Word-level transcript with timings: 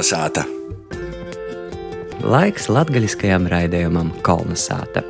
Kolnesāta! 0.00 0.46
Laiks 2.24 2.70
latgaļiskajam 2.72 3.44
raidījumam 3.52 4.14
Kolnesāta. 4.24 5.02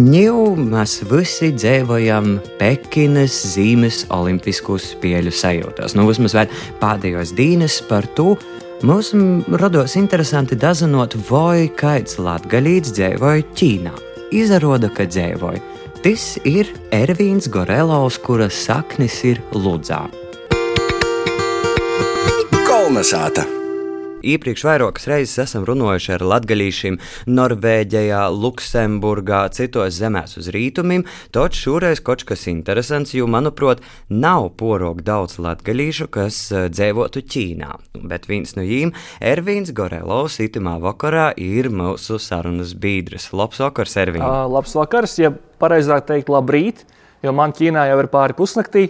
Ņū 0.00 0.54
mēs 0.56 0.94
visi 1.10 1.50
dzīvojam 1.52 2.38
Pekinas 2.56 3.34
zīmes 3.52 4.06
Olimpisko 4.08 4.78
spēļu 4.80 5.34
sajūtās. 5.36 5.92
Nu, 5.98 6.06
vismaz 6.08 6.32
pēdējos 6.80 7.34
dienas 7.36 7.76
par 7.90 8.08
to. 8.16 8.38
Mums 8.88 9.12
rados 9.60 9.98
interesanti 10.00 10.56
dazinot, 10.56 11.18
vai 11.28 11.68
kāds 11.68 12.16
latgaļīts 12.16 12.96
dzīvoja 12.96 13.44
Ķīnā. 13.52 13.92
Izrāda, 14.32 14.88
ka 14.88 15.04
dzīvoja. 15.12 15.60
Tas 16.00 16.26
ir 16.48 16.72
Ervīns 16.88 17.52
Gorelovs, 17.52 18.16
kura 18.24 18.48
saknes 18.48 19.20
ir 19.28 19.44
Ludzā. 19.52 20.06
Kolnesāta! 22.64 23.57
Iepriekš 24.18 24.64
vairākas 24.66 25.06
reizes 25.06 25.38
esam 25.44 25.62
runājuši 25.68 26.10
ar 26.16 26.22
latgaļīšiem 26.26 26.96
Norvēģijā, 27.30 28.24
Luksemburgā, 28.34 29.44
citos 29.54 29.94
zemēs 30.00 30.34
uz 30.40 30.48
rītumiem, 30.54 31.04
taču 31.34 31.68
šoreiz 31.68 32.02
kaut 32.02 32.24
kas 32.26 32.48
interesants, 32.50 33.14
jo, 33.14 33.28
manuprāt, 33.30 33.84
nav 34.10 34.48
porok 34.58 35.04
daudz 35.06 35.38
latgaļīšu, 35.38 36.08
kas 36.18 36.40
eh, 36.50 36.66
dzīvotu 36.74 37.22
Ķīnā. 37.30 37.70
Bet 38.10 38.26
viens 38.30 38.56
no 38.58 38.66
viņiem, 38.66 38.94
Ervīns 39.22 39.70
Gorelovs, 39.76 40.40
itamā 40.42 40.78
vakarā 40.82 41.30
ir 41.38 41.70
mūsu 41.70 42.18
sarunas 42.18 42.74
biedrs. 42.74 43.30
Labs 43.30 43.62
vakars, 43.62 43.94
Ervīns! 44.02 44.26
Uh, 44.26 44.50
labs 44.50 44.74
vakars, 44.74 45.18
ja 45.22 45.30
pareizāk 45.62 46.10
teikt, 46.10 46.32
labrīt, 46.34 46.82
jo 47.22 47.34
man 47.36 47.54
Ķīnā 47.54 47.86
jau 47.92 48.02
ir 48.02 48.10
pāri 48.10 48.34
pusnaktī. 48.38 48.88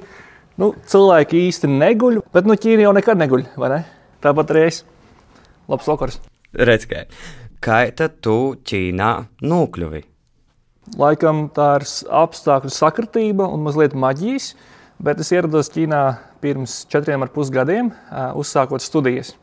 Nu, 0.58 0.72
cilvēki 0.88 1.50
īsti 1.50 1.68
neguļ, 1.68 2.22
bet 2.32 2.48
nu, 2.48 2.56
Ķīna 2.56 2.88
jau 2.88 2.96
nekad 2.96 3.20
neguļ, 3.20 3.50
vai 3.60 3.76
ne? 3.76 3.82
Tāpat 4.24 4.56
es. 4.64 4.86
Labs 5.68 5.84
vakars. 5.84 6.14
Redz, 6.56 6.86
kā, 6.88 7.02
kā 7.60 7.82
tad 7.92 8.22
tu 8.24 8.54
Ķīnā 8.64 9.10
nokļuvi? 9.44 10.00
Laikam 10.96 11.42
tā 11.52 11.66
ir 11.76 11.84
apstākļu 12.22 12.72
sakritība 12.72 13.44
un 13.52 13.66
mazliet 13.66 13.92
maģijas, 13.92 14.54
bet 15.04 15.20
es 15.20 15.28
ierados 15.34 15.68
Ķīnā 15.74 16.00
pirms 16.40 16.80
četriem 16.88 17.26
ar 17.26 17.34
pus 17.34 17.52
gadiem, 17.52 17.92
uzsākot 18.40 18.80
studijas. 18.80 19.34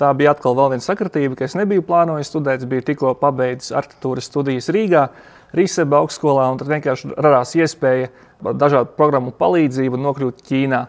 Tā 0.00 0.14
bija 0.16 0.32
atkal 0.32 0.56
viena 0.56 0.80
sakritība, 0.80 1.36
ka 1.36 1.44
es 1.44 1.58
nebiju 1.58 1.84
plānojis 1.84 2.32
studēt. 2.32 2.62
Es 2.62 2.70
biju 2.70 2.86
tikko 2.88 3.12
pabeidzis 3.20 3.74
arhitektūras 3.76 4.30
studijas 4.30 4.70
Rīgā, 4.72 5.08
Rīsebā 5.58 6.00
augstskolā, 6.00 6.48
un 6.48 6.60
tad 6.60 6.70
vienkārši 6.72 7.12
radās 7.18 7.52
iespēja 7.58 8.08
dažādu 8.40 8.94
programmu 8.96 9.36
palīdzību 9.36 10.00
nokļūt 10.00 10.40
Ķīnā. 10.48 10.86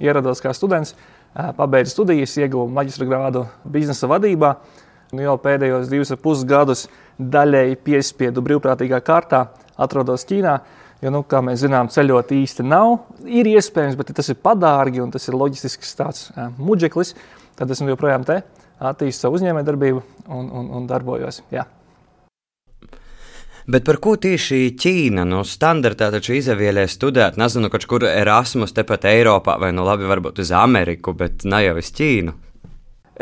Ierados 0.00 0.40
kā 0.40 0.54
students 0.56 0.96
pabeidzu 1.34 1.90
studijas, 1.90 2.36
ieguvu 2.38 2.68
maģistra 2.70 3.06
grādu 3.08 3.44
biznesa 3.66 4.08
vadībā. 4.10 4.54
Nu, 5.14 5.22
jau 5.22 5.34
pēdējos 5.38 5.90
divus 5.90 6.10
ar 6.14 6.18
pus 6.22 6.42
gadus 6.48 6.86
daļēji 7.18 7.78
piespiedu 7.86 8.42
brīvprātīgā 8.42 8.98
kārtā 9.04 9.44
atrodos 9.78 10.26
Ķīnā. 10.26 10.56
Jo, 11.04 11.12
nu, 11.12 11.20
kā 11.28 11.42
mēs 11.44 11.60
zinām, 11.60 11.90
ceļot 11.92 12.32
īsti 12.32 12.64
nav. 12.66 12.96
Ir 13.28 13.50
iespējams, 13.50 13.98
bet 13.98 14.14
tas 14.16 14.30
ir 14.32 14.40
padārgi 14.40 15.02
un 15.04 15.12
tas 15.14 15.28
ir 15.28 15.36
loģistisks 15.36 15.94
tāds 15.98 16.28
uh, 16.32 16.48
muģeklis. 16.56 17.12
Tad 17.58 17.70
esmu 17.70 17.92
joprojām 17.92 18.24
te, 18.26 18.40
attīstīju 18.80 19.20
savu 19.20 19.38
uzņēmējdarbību 19.38 20.04
un, 20.32 20.48
un, 20.48 20.70
un 20.78 20.88
darbojos. 20.90 21.42
Jā. 21.54 21.66
Bet 23.64 23.86
par 23.88 23.96
ko 23.96 24.12
tieši 24.20 24.74
Ķīna 24.76 25.22
no 25.24 25.38
nu, 25.40 25.44
standartā 25.48 26.10
taču 26.12 26.34
izvēlē 26.36 26.82
studēt? 26.84 27.38
Nezinu, 27.40 27.70
kaut 27.72 27.86
kur 27.88 28.04
Erasmus 28.04 28.76
tepat 28.76 29.06
Eiropā, 29.08 29.54
vai 29.56 29.70
nu 29.72 29.86
labi, 29.86 30.04
varbūt 30.04 30.42
uz 30.44 30.50
Ameriku, 30.52 31.14
bet 31.16 31.46
ne 31.48 31.62
jau 31.64 31.78
uz 31.80 31.88
Ķīnu. 31.96 32.34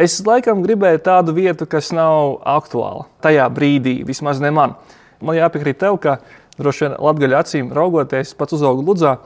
Es 0.03 0.17
laikam 0.27 0.65
gribēju 0.65 0.99
tādu 1.07 1.37
vietu, 1.37 1.69
kas 1.71 1.93
nav 1.95 2.41
aktuāla 2.49 3.07
tajā 3.23 3.47
brīdī, 3.55 4.01
vismaz 4.09 4.43
ne 4.43 4.51
man. 4.51 4.75
Man 5.23 5.39
jāpiekrīt 5.39 5.79
tev, 5.79 6.01
ka 6.03 6.17
droši 6.59 6.89
vien 6.89 6.99
latgaļu 6.99 7.39
acīm 7.39 7.71
raugoties, 7.79 8.35
pats 8.35 8.59
uzaugu 8.59 8.83
Ludzā 8.89 9.21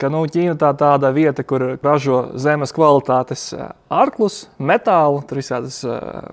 ka 0.00 0.08
nu, 0.12 0.22
Ķīna 0.30 0.54
tā 0.60 0.70
tāda 0.78 1.10
vieta, 1.14 1.44
kur 1.44 1.64
ražo 1.82 2.22
zemes 2.40 2.72
kvalitātes 2.74 3.50
arklus, 3.92 4.46
metālu, 4.62 5.22
tur 5.28 5.42
visādas 5.42 5.82
uh, 5.84 6.32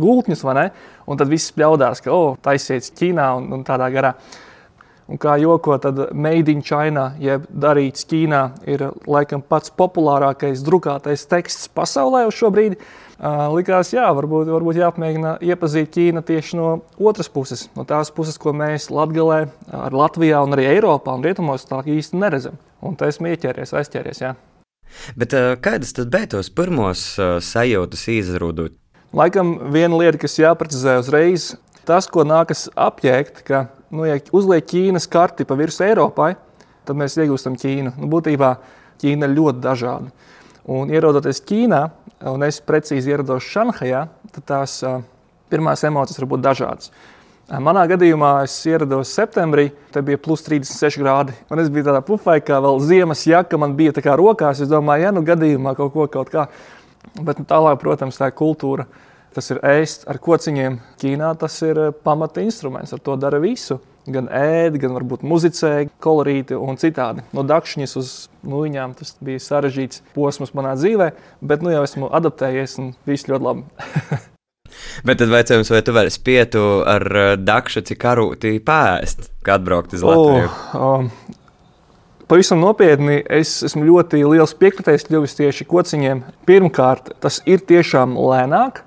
gultņus, 0.00 0.44
vai 0.46 0.56
ne? 0.58 0.68
Un 1.10 1.20
tad 1.20 1.30
viss 1.32 1.50
spļaudās, 1.52 2.04
ka, 2.04 2.12
oh, 2.14 2.36
taisiet 2.42 2.90
Ķīnā 2.98 3.32
un, 3.38 3.50
un 3.56 3.66
tādā 3.66 3.90
garā. 3.94 4.14
Un 5.10 5.18
kā 5.18 5.34
joko, 5.42 5.74
tad 5.82 6.12
Made 6.14 6.52
in 6.52 6.60
China, 6.62 7.08
jeb 7.18 7.48
darīts 7.50 8.06
Ķīnā, 8.10 8.42
ir 8.70 8.90
laikam 9.10 9.42
pats 9.42 9.72
populārākais 9.74 10.62
drukātais 10.66 11.26
teksts 11.30 11.70
pasaulē 11.74 12.26
uz 12.28 12.36
šo 12.38 12.52
brīdi. 12.54 12.78
Uh, 13.20 13.50
likās, 13.52 13.90
jā, 13.92 14.06
varbūt, 14.16 14.48
varbūt 14.48 14.78
jāpamēģina 14.80 15.36
iepazīt 15.44 15.90
Ķīnu 15.96 16.22
tieši 16.24 16.60
no 16.60 16.70
otras 16.96 17.28
puses, 17.32 17.66
no 17.76 17.84
tās 17.88 18.12
puses, 18.14 18.38
ko 18.40 18.54
mēs 18.56 18.88
Latvijā, 18.94 19.44
Latvijā 19.92 20.40
un 20.46 20.56
arī 20.56 20.70
Eiropā 20.76 21.18
un 21.18 21.26
Rietumos 21.26 21.66
tā 21.68 21.82
īsti 21.84 22.20
neredzam. 22.20 22.60
Un 22.86 22.96
tā 22.96 23.10
esmu 23.12 23.30
ieķēries, 23.32 23.74
aizķēries. 23.76 24.22
Jā. 24.22 24.34
Bet 25.18 25.34
uh, 25.36 25.52
kādas 25.62 25.94
tad 25.96 26.10
bija 26.12 26.30
tos 26.34 26.50
pirmos 26.54 27.02
uh, 27.20 27.38
sajūtas 27.44 28.06
izrūdot? 28.10 28.76
Laikam 29.16 29.56
viena 29.74 29.98
lieta, 29.98 30.20
kas 30.22 30.38
jāprecizē 30.38 30.96
uzreiz, 31.00 31.52
tas, 31.86 32.06
ko 32.10 32.24
nākas 32.26 32.68
apjēgt, 32.78 33.42
ka, 33.46 33.64
nu, 33.94 34.06
ja 34.06 34.18
uzliek 34.36 34.66
Ķīnas 34.70 35.08
karti 35.10 35.46
pa 35.46 35.56
virsmu 35.58 35.88
Eiropai, 35.88 36.34
tad 36.86 36.98
mēs 36.98 37.18
iegūstam 37.18 37.58
Ķīnu. 37.58 37.96
Nu, 37.98 38.10
būtībā 38.12 38.54
Ķīna 39.02 39.26
ir 39.26 39.36
ļoti 39.38 39.64
dažāda. 39.64 40.12
Un 40.70 40.92
ierodoties 40.94 41.42
Ķīnā, 41.48 41.80
un 42.30 42.46
es 42.46 42.60
precīzi 42.62 43.10
ierados 43.10 43.48
Šanhajā, 43.50 44.04
tad 44.36 44.46
tās 44.46 44.78
pirmās 45.50 45.82
emocijas 45.88 46.20
var 46.22 46.30
būt 46.30 46.44
dažādas. 46.46 46.92
Manā 47.50 47.82
gadījumā 47.90 48.44
es 48.44 48.52
ierados 48.70 49.10
septembrī, 49.10 49.72
tad 49.90 50.04
bija 50.06 50.20
plus 50.22 50.44
36 50.46 51.00
grādi. 51.02 51.34
Un 51.50 51.58
es 51.58 51.70
biju 51.72 51.88
tādā 51.88 51.98
pufaikā, 52.06 52.60
vēl 52.62 52.78
ziemas 52.86 53.24
jaka 53.26 53.58
man 53.58 53.74
bija 53.74 53.96
tā 53.96 54.04
kā 54.04 54.14
rokās. 54.18 54.60
Es 54.62 54.70
domāju, 54.70 55.08
ja 55.08 55.10
nu 55.10 55.24
gadījumā 55.26 55.74
kaut 55.74 55.90
ko 55.96 56.06
kaut 56.06 56.30
kā. 56.30 56.46
Bet 57.18 57.42
nu, 57.42 57.48
tālāk, 57.50 57.80
protams, 57.82 58.20
tā 58.22 58.30
kultūra. 58.30 58.86
Tas 59.34 59.50
ir 59.50 59.58
ēst 59.66 60.06
ar 60.10 60.22
kociņiem. 60.22 60.78
Ķīnā 61.02 61.32
tas 61.42 61.58
ir 61.66 61.88
pamata 62.06 62.42
instruments, 62.46 62.94
ar 62.94 63.02
to 63.02 63.18
dara 63.18 63.42
visu 63.42 63.80
gan 64.10 64.30
ēd, 64.30 64.78
gan 64.80 64.94
varbūt 64.96 65.26
muzicē, 65.26 65.74
kolorīti 66.02 66.58
un 66.58 66.78
citādi. 66.80 67.26
No 67.36 67.44
dakšņas 67.46 67.96
uz 68.00 68.16
nūjiņām 68.46 68.96
tas 68.98 69.16
bija 69.22 69.42
sarežģīts 69.42 70.04
posms 70.14 70.54
manā 70.56 70.78
dzīvē, 70.78 71.12
bet 71.42 71.66
nu 71.66 71.74
jau 71.74 71.86
esmu 71.86 72.10
adaptējies 72.20 72.78
un 72.82 72.92
viss 73.10 73.30
ļoti 73.30 73.50
labi. 73.50 74.30
bet 75.06 75.20
tad 75.22 75.32
vajadzējums, 75.32 75.72
vai 75.74 75.82
tu 75.86 75.94
vari 75.96 76.14
spietu 76.14 76.64
ar 76.88 77.06
dakšu, 77.40 77.84
cik 77.90 78.00
karūtī 78.02 78.56
pēst, 78.64 79.30
kad 79.46 79.60
atbraukt 79.60 79.96
uz 79.96 80.04
Latviju? 80.06 80.50
Oh, 80.74 80.84
um, 81.00 81.38
Pavisam 82.30 82.60
nopietni, 82.62 83.16
es 83.26 83.56
esmu 83.66 83.82
ļoti 83.88 84.20
liels 84.22 84.52
piekritējis 84.54 85.08
kļuvis 85.08 85.34
tieši 85.34 85.64
kociņiem. 85.66 86.20
Pirmkārt, 86.46 87.10
tas 87.18 87.40
ir 87.50 87.64
tiešām 87.66 88.14
lēnāk, 88.14 88.84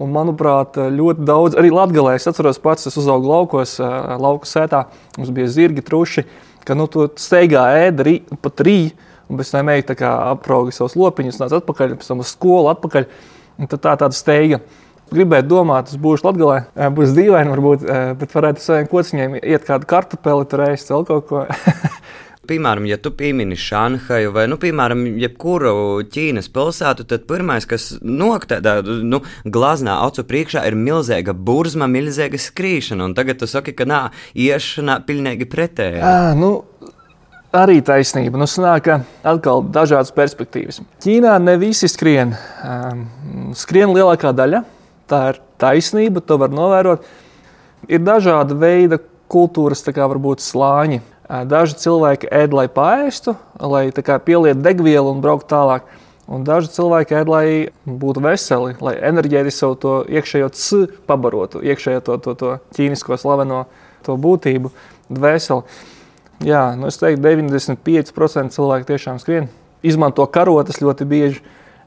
Un, 0.00 0.08
manuprāt, 0.08 0.78
ļoti 0.88 1.24
daudz, 1.28 1.56
arī 1.60 1.68
Latvijā, 1.68 2.14
es 2.16 2.24
atceros, 2.26 2.56
pats 2.62 2.88
es 2.88 2.94
uzaugu 2.96 3.28
laukos, 3.28 3.74
lauku 4.22 4.48
sētā, 4.48 4.86
mums 5.18 5.32
bija 5.36 5.50
zirgi, 5.52 5.84
truši, 5.84 6.24
ka 6.64 6.76
nu, 6.78 6.86
tu 6.90 7.04
steigā 7.20 7.66
ēda 7.84 8.06
rī, 8.08 8.14
pat 8.40 8.62
rīju, 8.64 8.94
un 9.28 9.40
pēc 9.40 9.50
tam 9.52 9.68
eju 9.72 9.98
apraugi 10.08 10.72
savus 10.76 10.96
lopiņus, 10.96 11.42
nāc 11.42 11.52
atpakaļ, 11.60 11.96
pēc 12.00 12.08
tam 12.08 12.24
uz 12.24 12.32
skolu 12.32 12.72
atpakaļ. 12.72 13.06
Un 13.60 13.68
tad 13.68 13.82
tā 13.84 13.92
tāda 14.00 14.16
steiga. 14.16 14.62
Gribētu 15.12 15.50
domāt, 15.50 15.92
es 15.92 16.00
būšu 16.00 16.28
Latvijā, 16.28 16.88
būs 16.96 17.12
dīvaini, 17.16 17.52
varbūt, 17.52 17.86
bet 18.20 18.36
varētu 18.36 18.64
saviem 18.64 18.88
kociņiem 18.88 19.38
iet 19.42 19.66
kādu 19.68 19.88
kartupeli, 19.90 20.48
tur 20.48 20.64
ēst 20.70 20.92
vēl 20.92 21.04
kaut 21.08 21.28
ko. 21.28 21.46
Piemēram, 22.42 22.88
ja 22.90 22.96
tu 22.98 23.12
piemini 23.14 23.54
Šanhaju 23.54 24.32
vai, 24.34 24.48
nu, 24.50 24.56
piemēram, 24.58 25.04
jebkuru 25.22 26.02
Ķīnas 26.10 26.48
pilsētu, 26.50 27.06
tad 27.06 27.28
pirmais, 27.30 27.68
kas 27.70 27.92
nāk 28.02 28.48
tādā 28.50 28.80
nu, 28.82 29.20
glaznā 29.46 30.00
acu 30.08 30.24
priekšā, 30.26 30.64
ir 30.66 30.74
milzīga 30.74 31.36
burzma, 31.38 31.86
milzīga 31.86 32.40
skrīšana. 32.42 33.06
Un 33.06 33.14
tagad 33.14 33.38
tu 33.38 33.46
saki, 33.46 33.76
ka 33.78 33.86
nā, 33.86 34.02
iešana 34.34 34.98
pilnīgi 35.06 35.46
pretēji. 35.52 36.02
Nu. 36.40 36.52
Arī 37.52 37.82
taisnība. 37.84 38.40
Nu, 38.40 38.48
sanāk, 38.48 38.88
atkal 39.28 39.62
dažādas 39.68 40.10
perspektīvas. 40.16 40.80
Ķīnā 41.04 41.36
ne 41.44 41.58
visi 41.60 41.86
skrien. 41.92 42.32
Um, 42.64 43.04
skrien 43.54 43.92
lielākā 43.92 44.32
daļa. 44.34 44.64
Tā 45.10 45.22
ir 45.32 45.40
taisnība, 45.60 46.22
to 46.24 46.38
var 46.40 46.52
novērot. 46.54 47.06
Ir 47.90 48.02
dažāda 48.04 48.54
veida 48.58 49.00
kultūras, 49.32 49.82
kā 49.88 50.06
varbūt 50.10 50.44
slāņi. 50.44 51.00
Daži 51.48 51.78
cilvēki 51.80 52.28
ēd, 52.28 52.52
lai 52.52 52.66
pāristu, 52.68 53.36
lai 53.56 53.86
pielietu 53.90 54.60
degvielu 54.60 55.14
un 55.14 55.22
brauktu 55.24 55.48
tālāk. 55.54 55.86
Un 56.32 56.44
daži 56.46 56.70
cilvēki 56.72 57.16
ēd, 57.18 57.30
lai 57.30 57.46
būtu 57.86 58.22
veseli, 58.22 58.76
lai 58.80 58.94
enerģētiski 59.08 59.58
savu 59.58 59.78
to 59.82 59.94
iekšējo 60.06 60.50
c 60.54 60.84
pabarotu, 61.08 61.62
iekšējo 61.64 62.04
to, 62.06 62.18
to, 62.22 62.34
to 62.38 62.52
ķīnisko 62.76 63.18
slaveno 63.18 63.64
to 64.06 64.14
būtību, 64.20 64.70
dvēseli. 65.10 65.90
Jā, 66.46 66.62
nu 66.78 66.88
es 66.90 66.98
teiktu, 67.00 67.22
95% 67.22 68.54
cilvēku 68.54 68.88
tiešām 68.88 69.18
skrien, 69.22 69.50
izmanto 69.86 70.26
karotes 70.30 70.80
ļoti 70.82 71.08
bieži. 71.10 71.42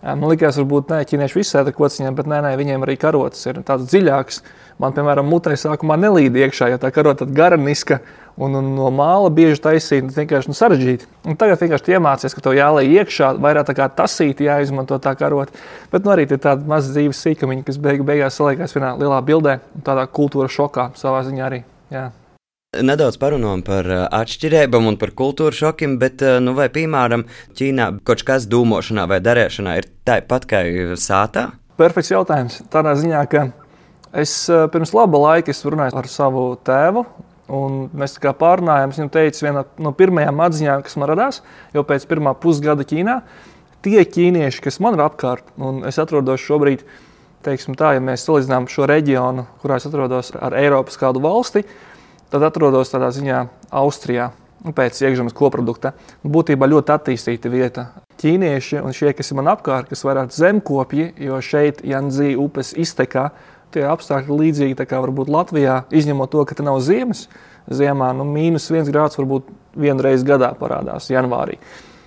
Man 0.05 0.29
liekas, 0.29 0.59
varbūt 0.61 0.91
ne, 0.93 0.99
ķīnieši 1.09 1.39
visi 1.39 1.55
ēda 1.57 1.71
kociņiem, 1.73 2.13
bet 2.13 2.27
nē, 2.29 2.37
nē, 2.45 2.51
viņiem 2.59 2.83
arī 2.85 2.93
karotes 3.01 3.41
ir 3.49 3.57
tādas 3.65 3.89
dziļākas. 3.89 4.43
Man, 4.77 4.91
piemēram, 4.93 5.25
mutē 5.31 5.55
sākumā 5.57 5.95
nelīd 5.97 6.35
iekšā, 6.37 6.67
jo 6.69 6.77
tā 6.83 6.91
karota 6.93 7.25
ir 7.25 7.31
garaniska 7.33 8.01
un, 8.37 8.57
un 8.59 8.67
no 8.75 8.91
māla 8.93 9.31
bieži 9.33 9.63
taisīta. 9.63 10.11
Tas 10.11 10.19
vienkārši 10.19 10.51
nu, 10.51 10.57
sarežģīti. 10.59 11.07
Un 11.31 11.39
tagad 11.39 11.63
vienkārši 11.63 11.95
iemācīties, 11.95 12.35
ka 12.37 12.43
to 12.45 12.53
jāliek 12.53 12.91
iekšā, 12.99 13.31
vairāk 13.41 13.69
tā 13.71 13.77
kā 13.79 13.87
tasīti 14.01 14.45
jāizmanto 14.45 14.99
tā 15.01 15.15
karota. 15.17 15.55
Bet 15.93 16.05
nu, 16.05 16.11
arī 16.13 16.27
ir 16.27 16.43
tāda 16.43 16.67
maza 16.69 16.93
dzīves 16.93 17.23
sīkumiņa, 17.25 17.65
kas 17.71 17.79
beig, 17.81 18.03
beigās 18.05 18.37
saliekās 18.37 18.75
vienā 18.77 18.93
lielā 18.99 19.23
bildē, 19.25 19.57
tādā 19.87 20.05
kultūra 20.11 20.51
šokā 20.51 20.91
savā 20.99 21.23
ziņā 21.25 21.49
arī. 21.49 21.63
Jā. 21.95 22.11
Nedaudz 22.83 23.15
parunājam 23.21 23.61
par 23.65 23.87
atšķirībām 23.87 24.89
un 24.89 24.97
par 24.99 25.13
kultūras 25.15 25.59
šokiem, 25.61 25.97
bet, 26.01 26.23
nu, 26.43 26.55
vai, 26.57 26.67
piemēram, 26.73 27.25
Ķīnā 27.55 27.89
kaut 28.07 28.23
kas 28.27 28.47
dūmošanā 28.51 29.05
vai 29.11 29.21
darēšanā 29.23 29.77
ir 29.79 29.87
tāpat 30.07 30.47
kā 30.49 30.63
sātā? 30.99 31.51
Perfekts 31.79 32.11
jautājums. 32.11 32.57
Tādā 32.73 32.95
ziņā, 32.99 33.21
ka 33.31 33.45
es 34.15 34.33
pirms 34.73 34.95
laba 34.95 35.21
laika 35.21 35.55
runāju 35.55 35.99
ar 36.01 36.11
savu 36.11 36.43
tēvu. 36.65 37.05
Un 37.55 37.81
mēs 37.93 38.15
tā 38.15 38.23
kā 38.23 38.31
pārunājām, 38.33 38.89
es 38.89 38.97
viņam 38.97 39.09
teicu, 39.13 39.43
viena 39.45 39.61
no 39.77 39.91
pirmajām 39.93 40.39
atziņām, 40.47 40.85
kas 40.87 40.95
man 40.97 41.11
radās 41.11 41.43
jau 41.75 41.83
pēc 41.85 42.07
pirmā 42.09 42.33
pusgada 42.41 42.81
Ķīnā, 42.87 43.19
tie 43.85 43.99
ķīnieši, 44.01 44.63
kas 44.65 44.81
man 44.81 44.97
ir 44.97 45.03
apkārt, 45.05 45.51
un 45.61 45.83
es 45.85 46.01
atrodos 46.01 46.41
šobrīd, 46.41 46.81
teiksim 47.45 47.77
tā, 47.77 47.93
ja 47.93 48.01
mēs 48.01 48.25
salīdzinām 48.25 48.65
šo 48.73 48.89
reģionu, 48.89 49.45
kurā 49.61 49.77
es 49.77 49.85
atrodos 49.85 50.33
ar 50.41 50.57
Eiropas 50.57 50.97
kādu 50.97 51.21
valsti, 51.21 51.61
Tad 51.67 51.94
atrodos 52.43 52.91
tādā 52.91 53.11
ziņā 53.15 53.45
Austrijā. 53.71 54.31
Nu, 54.65 54.73
pēc 54.73 54.97
iekšzemes 54.97 55.35
koprodukta. 55.37 55.91
Būtībā 56.25 56.65
ļoti 56.65 56.93
attīstīta 56.95 57.51
vieta. 57.53 57.83
Ķīnieši 58.17 58.79
un 58.81 58.95
šie, 58.97 59.11
kas 59.13 59.29
ir 59.29 59.37
man 59.37 59.51
apkārt, 59.51 59.91
kas 59.91 60.01
vairāk 60.07 60.31
zemkopji, 60.33 61.11
jo 61.21 61.37
šeit 61.45 61.83
Janzī 61.85 62.31
upes 62.39 62.71
iztekā, 62.73 63.27
tie 63.75 63.83
apstākļi 63.85 64.39
līdzīgi 64.39 64.87
kā 64.89 65.01
varbūt 65.03 65.29
Latvijā, 65.29 65.83
izņemot 65.93 66.31
to, 66.33 66.45
ka 66.49 66.57
te 66.57 66.65
nav 66.65 66.79
ziemas. 66.81 67.27
Ziemā 67.69 68.11
nu, 68.17 68.25
mīnus 68.29 68.69
viens 68.73 68.89
grāds 68.93 69.19
varbūt 69.19 69.51
vienreiz 69.77 70.25
gadā 70.25 70.51
parādās 70.57 71.11
janvārī. 71.13 71.59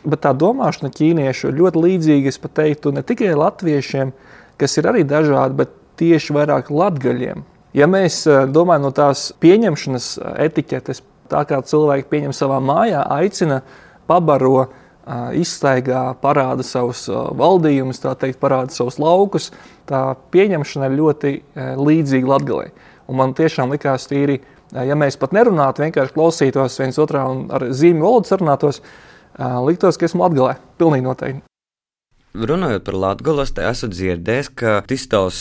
Bet 0.09 0.23
tā 0.27 0.33
domāšana 0.35 0.91
ķīniešu 0.95 1.51
ir 1.51 1.59
ļoti 1.59 1.85
līdzīga, 1.85 2.33
es 2.33 2.39
teiktu, 2.43 2.95
ne 2.95 3.03
tikai 3.07 3.35
latviešiem, 3.39 4.13
kas 4.59 4.79
ir 4.79 4.91
arī 4.91 5.05
dažādi, 5.07 5.59
bet 5.59 5.75
tieši 5.99 6.35
vairāk 6.37 6.71
latgaļiem. 6.75 7.43
Ja 7.77 7.89
mēs 7.91 8.23
eh, 8.29 8.47
domājam 8.49 8.89
no 8.89 8.93
tās 8.97 9.29
pieņemšanas 9.43 10.09
eh, 10.19 10.35
etiķetes, 10.49 11.03
tā 11.29 11.45
kā 11.49 11.61
cilvēki 11.61 12.09
pieņem 12.09 12.35
savā 12.37 12.61
mājā, 12.65 13.03
aicina, 13.19 13.61
pabaro, 14.09 14.65
eh, 14.65 15.41
izstaigā, 15.43 16.07
parāda 16.23 16.65
savus 16.65 17.05
valdījumus, 17.09 18.01
tā 18.05 18.15
teikt, 18.21 18.41
parāda 18.41 18.73
savus 18.73 18.97
laukus, 19.03 19.51
tā 19.89 20.03
pieņemšana 20.33 20.89
ir 20.89 20.97
ļoti 21.03 21.35
līdzīga. 21.77 22.71
Un 23.09 23.21
man 23.21 23.37
tiešām 23.37 23.73
likās 23.73 24.09
tīri, 24.09 24.41
ja 24.73 24.97
mēs 24.97 25.17
pat 25.21 25.33
nerunātu, 25.37 25.85
vienkārši 25.85 26.17
klausītos 26.17 26.81
viens 26.81 27.01
otrā 27.01 27.25
un 27.29 27.47
ar 27.53 27.71
zīmju 27.73 28.05
valodu 28.05 28.29
sarunātos, 28.29 28.83
liktos, 29.65 29.97
ka 29.97 30.09
esmu 30.09 30.27
Latgalē. 30.27 30.59
Pilnīgi 30.81 31.09
noteikti. 31.09 31.58
Runājot 32.37 32.85
par 32.85 32.95
Latviju, 32.95 33.41
es 33.41 33.55
esmu 33.57 33.89
dzirdējis, 33.95 34.51
ka 34.61 34.75
Tistovs, 34.87 35.41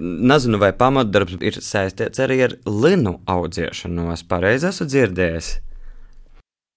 nezinu, 0.00 0.58
vai 0.62 0.72
pamatdarbs 0.72 1.36
ir 1.44 1.58
saistīts 1.60 2.22
arī 2.24 2.38
ar 2.46 2.54
linu 2.64 3.18
audzēšanu. 3.28 4.08
Es 4.14 4.24
pareizi 4.24 4.70
esmu 4.70 4.86
dzirdējis. 4.88 5.50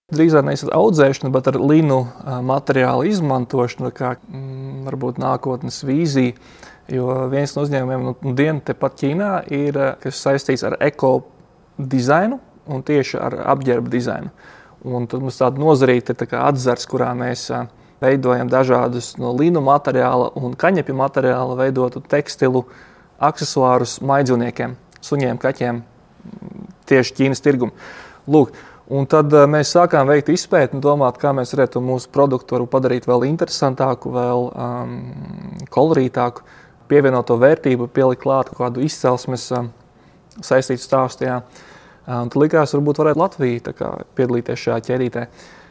Drīzāk 0.09 0.44
nevis 0.44 0.65
ar 0.65 0.74
audzēšanu, 0.75 1.31
bet 1.31 1.47
ar 1.51 1.59
linu 1.62 2.01
materiālu 2.44 3.07
izmantošanu, 3.07 3.94
kā 3.95 4.15
mm, 4.18 4.83
varbūt 4.89 5.21
nākotnes 5.21 5.83
vīzija. 5.88 6.36
Jo 6.89 7.30
viens 7.30 7.53
no 7.56 7.63
uzņēmumiem, 7.63 8.07
nu, 8.09 8.36
dienu 8.36 8.63
tepat 8.65 8.97
Ķīnā, 9.00 9.33
ir 9.53 9.77
saistīts 10.09 10.65
ar 10.65 10.80
eko 10.81 11.19
dizainu 11.77 12.39
un 12.69 12.81
tieši 12.86 13.19
ar 13.21 13.38
apģērba 13.53 13.94
dizainu. 13.94 14.33
Un 14.89 15.06
tad 15.12 15.21
mums 15.24 15.38
tāda 15.39 15.62
nozarīta 15.62 16.15
tā 16.18 16.27
atzars, 16.41 16.89
kurā 16.89 17.12
mēs 17.18 17.45
veidojam 18.04 18.50
dažādus 18.51 19.13
no 19.19 19.34
līnu 19.36 19.62
materiāla 19.66 20.31
un 20.40 20.56
kaņepju 20.60 20.96
materiāla 20.96 21.57
veidotu 21.60 22.01
tekstilu 22.01 22.66
accessorus 23.19 24.00
maidzīvniekiem, 24.06 24.78
suņiem, 25.04 25.40
kaķiem, 25.42 25.84
tieši 26.90 27.16
Ķīnas 27.18 27.44
tirgumu. 27.44 27.75
Lūk, 28.30 28.54
Un 28.90 29.06
tad 29.06 29.30
uh, 29.38 29.44
mēs 29.46 29.69
sākām 29.75 30.07
veikt 30.10 30.31
izpēti 30.34 30.74
un 30.74 30.81
domāt, 30.81 31.19
kā 31.22 31.30
mēs 31.38 31.54
varētu 31.54 31.81
mūsu 31.86 32.10
produktu 32.10 32.57
padarīt 32.66 33.06
vēl 33.06 33.28
interesantāku, 33.28 34.10
vēl 34.16 34.48
um, 34.50 34.96
kolorītāku, 35.69 36.42
pievienot 36.90 37.28
to 37.30 37.38
vērtību, 37.38 37.86
pielikt 37.94 38.24
klāt 38.24 38.50
kādu 38.57 38.81
izcelsmes 38.81 39.46
um, 39.54 39.69
saistītu 40.42 40.81
stāstu. 40.81 41.28
Jā. 41.30 41.44
Un 42.10 42.31
tad 42.34 42.40
likās, 42.42 42.74
varbūt 42.74 43.04
varētu 43.04 43.22
Latvija 43.22 43.75
kā, 43.78 43.92
piedalīties 44.18 44.63
šajā 44.63 44.80
ķēdītē. 44.88 45.28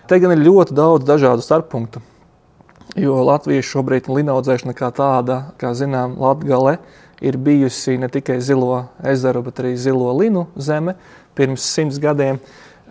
Te 0.06 0.20
gan 0.22 0.36
ir 0.36 0.44
ļoti 0.44 0.78
daudz 0.78 1.08
dažādu 1.08 1.42
starppunktu. 1.42 2.04
Jo 2.96 3.18
Latvijas 3.26 3.68
šobrīd 3.68 4.08
linaudzēšana 4.08 4.72
kā 4.76 4.88
tāda, 4.96 5.42
kā 5.60 5.74
zinām, 5.76 6.16
Latgale 6.20 6.78
ir 7.20 7.36
bijusi 7.36 7.98
ne 7.98 8.08
tikai 8.08 8.38
zilo 8.40 8.86
ezeru, 9.04 9.42
bet 9.44 9.60
arī 9.60 9.74
zilo 9.76 10.12
linu 10.16 10.46
zeme 10.56 10.94
pirms 11.36 11.66
simts 11.74 11.98
gadiem. 12.00 12.38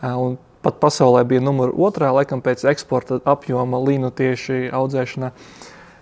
Un 0.03 0.37
pat 0.61 0.77
pasaulē 0.83 1.23
bija 1.27 1.41
numur 1.41 1.71
otrā, 1.73 2.11
laikam 2.13 2.43
pēc 2.45 2.65
eksporta 2.69 3.21
apjoma 3.25 3.79
linu 3.81 4.11
tieši 4.13 4.67
audzēšanā. 4.75 5.31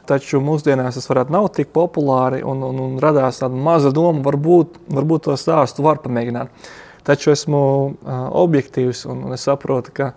Taču 0.06 0.42
mūsdienās 0.44 1.00
tas 1.00 1.08
varētu 1.10 1.34
nav 1.34 1.48
tik 1.56 1.72
populāri 1.74 2.44
un, 2.46 2.62
un, 2.68 2.82
un 2.82 2.98
radās 3.02 3.40
tāda 3.42 3.58
maza 3.58 3.90
doma, 3.96 4.22
varbūt, 4.26 4.78
varbūt 4.94 5.30
to 5.30 5.38
stāstu 5.40 5.86
var 5.86 6.02
pamēģināt. 6.04 6.68
Taču 7.06 7.32
esmu 7.34 7.62
uh, 7.62 8.20
objektīvs 8.44 9.06
un, 9.10 9.24
un 9.26 9.34
es 9.38 9.46
saprotu, 9.48 9.94
ka 9.94 10.12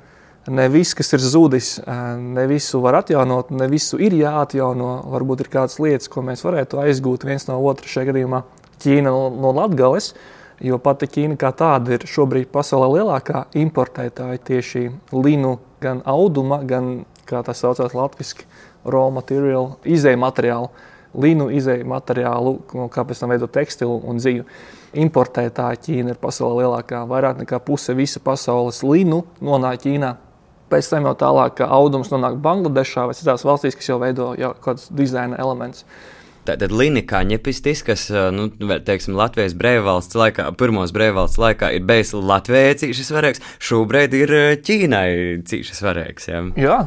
ne 0.48 0.68
viss, 0.72 0.94
kas 0.96 1.12
ir 1.12 1.22
zudis, 1.22 1.76
ne 2.18 2.46
visu 2.50 2.80
var 2.84 3.02
atjaunot, 3.02 3.50
ne 3.54 3.68
visu 3.70 3.98
ir 4.00 4.16
jāatjauno. 4.16 4.90
Varbūt 5.12 5.44
ir 5.44 5.52
kādas 5.52 5.78
lietas, 5.82 6.08
ko 6.12 6.24
mēs 6.26 6.44
varētu 6.46 6.80
aizgūt 6.82 7.26
viens 7.28 7.48
no 7.48 7.58
otra 7.68 7.90
šajā 7.90 8.12
gadījumā 8.12 8.42
Ķīna 8.78 9.10
no, 9.10 9.52
Latgales. 9.56 10.12
Jo 10.64 10.80
pati 10.82 11.06
Ķīna 11.10 11.38
kā 11.38 11.52
tāda 11.54 11.94
ir 11.94 12.06
šobrīd 12.08 12.50
pasaulē 12.54 12.88
lielākā 12.96 13.44
importētāja 13.58 14.40
tieši 14.48 14.88
linu, 15.14 15.58
gan 15.82 16.02
auduma, 16.06 16.60
gan, 16.66 17.04
kā 17.28 17.44
tas 17.46 17.62
saucās 17.62 17.94
latviešu, 17.94 18.46
raw 18.88 19.10
material, 19.14 19.76
izēju 19.86 20.18
materiālu, 20.22 20.70
linu 21.18 21.48
izēju 21.54 21.86
materiālu, 21.88 22.56
kā 22.94 23.04
pēc 23.06 23.22
tam 23.22 23.34
veidot 23.34 23.54
tekstilu 23.54 24.00
un 24.06 24.18
dzīvi. 24.22 24.46
Importētāja 24.98 25.78
Ķīna 25.84 26.14
ir 26.14 26.22
pasaulē 26.22 26.64
lielākā. 26.64 27.04
Vairāk 27.10 27.42
nekā 27.44 27.60
puse 27.62 27.94
visa 27.94 28.22
pasaules 28.24 28.80
linu 28.86 29.22
nonāk 29.44 29.84
Ķīnā. 29.84 30.16
Pēc 30.68 30.90
tam 30.92 31.08
jau 31.08 31.16
tālāk 31.16 31.64
audums 31.64 32.12
nonāk 32.12 32.38
Bangladešā 32.44 33.08
vai 33.08 33.16
citās 33.16 33.46
valstīs, 33.48 33.76
kas 33.78 33.88
jau 33.88 33.98
veido 34.02 34.34
jau 34.38 34.54
kādus 34.64 34.90
dizaina 34.92 35.38
elementus. 35.40 35.86
Tātad 36.48 36.72
Līnija 36.72 37.20
ņepistis, 37.28 37.82
kas 37.84 38.06
nu, 38.32 38.46
teiksim, 38.86 39.16
Latvijas 39.18 39.52
brīvvalsts 39.58 40.16
laikā, 40.16 40.46
pirmos 40.56 40.94
brīvvalsts 40.96 41.40
laikā 41.40 41.74
ir 41.76 41.84
bijis 41.88 42.14
Latvijai 42.16 42.78
cīši 42.80 43.04
svarīgs, 43.04 43.42
šobrīd 43.68 44.16
ir 44.16 44.32
Ķīnai 44.64 45.42
cīši 45.48 45.76
svarīgs. 45.76 46.30
Ja? 46.30 46.40
Jā, 46.56 46.78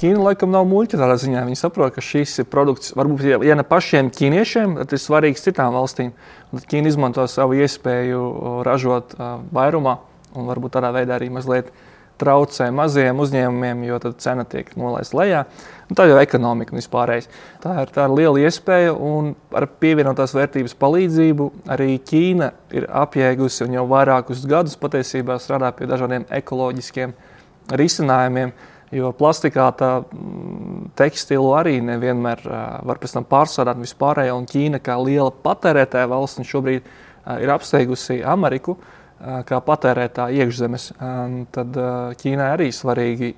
Ķīna 0.00 0.24
laikam 0.30 0.54
nav 0.54 0.64
muļķa 0.70 1.02
tādā 1.02 1.18
ziņā. 1.20 1.44
Viņi 1.50 1.60
saprot, 1.60 1.92
ka 1.96 2.04
šis 2.04 2.38
produkts 2.48 2.96
varbūt 2.96 3.44
ja 3.44 3.58
ne 3.58 3.66
pašiem 3.68 4.08
ķīniešiem, 4.14 4.78
tad 4.80 4.96
ir 4.96 5.04
svarīgs 5.04 5.44
citām 5.44 5.76
valstīm. 5.76 6.14
Tad 6.54 6.68
Ķīna 6.72 6.94
izmanto 6.94 7.28
savu 7.28 7.60
iespēju 7.60 8.24
ražot 8.64 9.18
vairumā 9.52 9.98
un 10.32 10.48
varbūt 10.48 10.78
tādā 10.78 10.94
veidā 10.96 11.18
arī 11.18 11.28
mazliet 11.34 11.68
traucē 12.20 12.68
maziem 12.74 13.20
uzņēmumiem, 13.22 13.84
jo 13.88 13.98
tad 14.02 14.18
cena 14.22 14.44
tiek 14.48 14.70
nolaista 14.78 15.18
lejā. 15.18 15.44
Un 15.84 15.98
tā 15.98 16.06
jau 16.08 16.16
ir 16.16 16.22
ekonomika 16.22 16.72
un 16.72 16.80
vispārējais. 16.80 17.28
Tā 17.62 17.74
ir, 17.82 17.90
tā 17.92 18.06
ir 18.06 18.14
liela 18.16 18.44
iespēja, 18.46 18.94
un 18.94 19.32
ar 19.54 19.66
pievienotās 19.82 20.32
vērtības 20.36 20.76
palīdzību 20.80 21.48
arī 21.74 21.98
Ķīna 22.08 22.50
ir 22.76 22.86
apjēgusi 23.02 23.66
un 23.66 23.76
jau 23.76 23.84
vairākus 23.90 24.46
gadus 24.48 24.78
patiesībā 24.80 25.36
strādā 25.42 25.72
pie 25.76 25.88
dažādiem 25.90 26.24
ekoloģiskiem 26.40 27.12
risinājumiem. 27.80 28.54
Jo 28.94 29.10
plastikā 29.16 29.66
tā 29.74 29.90
mm, 30.04 30.90
tekstilu 30.96 31.50
arī 31.58 31.80
nevienmēr 31.82 32.44
var 32.86 33.00
pēc 33.02 33.16
tam 33.16 33.26
pārsādāt 33.26 33.80
vispārējo, 33.82 34.38
un 34.38 34.46
Ķīna 34.48 34.80
kā 34.84 34.96
liela 35.02 35.32
patērētāja 35.44 36.08
valsts 36.12 36.46
šobrīd 36.48 36.86
ir 37.40 37.50
apsteigusi 37.50 38.20
Ameriku 38.22 38.76
kā 39.48 39.58
patērētāja 39.64 40.44
iekšzemes, 40.44 40.90
tad 41.54 41.78
Ķīnai 42.20 42.48
arī 42.56 42.68
svarīgi 42.74 43.32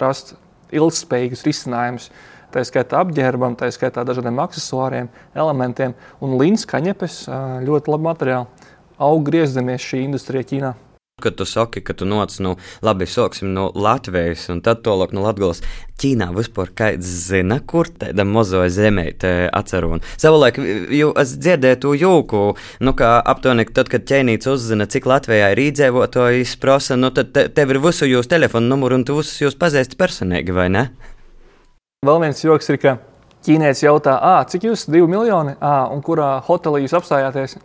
rast 0.00 0.34
ilgspējīgus 0.74 1.44
risinājumus. 1.48 2.10
Tā 2.48 2.62
skaitā 2.64 3.02
apģērbam, 3.04 3.58
tā 3.60 3.68
skaitā 3.74 4.06
dažādiem 4.08 4.38
accessoriem, 4.40 5.10
elementiem. 5.36 5.92
Un 6.24 6.38
līnijas 6.40 6.64
kaņepes 6.70 7.20
ļoti 7.66 7.92
labi 7.92 8.08
materiāli. 8.08 8.68
Aug 8.98 9.20
griezdamies 9.28 9.84
šī 9.84 10.06
industrija 10.06 10.48
Ķīnā. 10.48 10.72
Kad 11.18 11.34
tu 11.34 11.46
saki, 11.48 11.80
ka 11.82 11.96
tu 11.98 12.06
noc, 12.06 12.36
nu, 12.44 12.54
labi, 12.86 13.08
sāksim 13.10 13.50
no 13.54 13.68
Latvijas, 13.74 14.44
un 14.52 14.60
tad 14.62 14.84
tālāk 14.86 15.14
no 15.16 15.24
Latvijas. 15.24 15.64
Ķīnā 15.98 16.28
vispār 16.36 16.70
kāds 16.78 17.08
zina, 17.26 17.58
kur 17.58 17.90
tāda 17.90 18.22
mazo 18.22 18.62
zemīte 18.70 19.48
atceros. 19.50 20.04
Savulaik 20.20 20.60
jau 20.94 21.10
es 21.18 21.34
dzirdēju 21.42 21.80
to 21.82 21.96
jūku, 21.98 22.44
nu, 22.86 22.94
kā 22.98 23.16
aptuveni 23.18 23.66
tad, 23.74 23.90
kad 23.90 24.06
ķēnīts 24.06 24.46
uzzina, 24.52 24.86
cik 24.86 25.10
Latvijā 25.10 25.50
ir 25.56 25.64
īdzīvotājs, 25.66 26.54
prasa, 26.62 26.94
nu, 27.00 27.10
tad 27.14 27.34
te, 27.34 27.48
tev 27.50 27.74
ir 27.74 27.82
visu 27.82 28.06
jūsu 28.06 28.30
telefonu 28.30 28.70
numuru, 28.70 29.00
un 29.00 29.06
tu 29.08 29.18
visus 29.18 29.42
jūs 29.42 29.58
pazīsti 29.58 29.98
personīgi, 29.98 30.54
vai 30.54 30.70
ne? 30.70 30.88
Vēl 32.06 32.22
viens 32.22 32.46
joks 32.46 32.70
ir, 32.70 32.78
ka 32.78 33.00
ķīnietis 33.46 33.84
jautā, 33.86 34.16
cik 34.50 34.66
jūs 34.68 34.86
divi 34.90 35.08
miljoni, 35.10 35.54
à, 35.58 35.88
un 35.92 36.02
kurā 36.04 36.36
hotelī 36.46 36.84
jūs 36.84 36.96
apstājāties, 36.98 37.56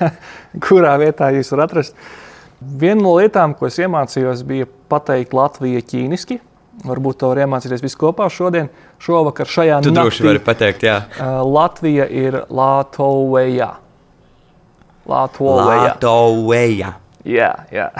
kurā 0.66 0.94
vietā 1.00 1.32
jūs 1.34 1.52
varat 1.54 1.72
atrast. 1.72 1.96
Viena 2.64 3.00
no 3.02 3.14
lietām, 3.18 3.54
ko 3.58 3.68
es 3.68 3.78
iemācījos, 3.82 4.42
bija 4.48 4.68
pateikt 4.90 5.34
Latviju 5.36 5.82
ķīniski. 5.90 6.40
Varbūt 6.84 7.20
to 7.20 7.30
var 7.30 7.44
iemācīties 7.44 7.84
visi 7.84 7.98
kopā 8.00 8.26
šodien. 8.32 8.68
Šovakar 9.02 9.48
šajā 9.50 9.78
Tu 9.84 9.92
droši 9.94 10.26
vari 10.26 10.42
pateikt, 10.42 10.86
jā. 10.88 10.96
Latvija 11.46 12.08
ir 12.10 12.40
Latvija. 12.50 13.74
Latvija. 15.06 15.94
Latvija. 16.00 16.94
Jā, 17.24 17.52
jā. 17.72 17.88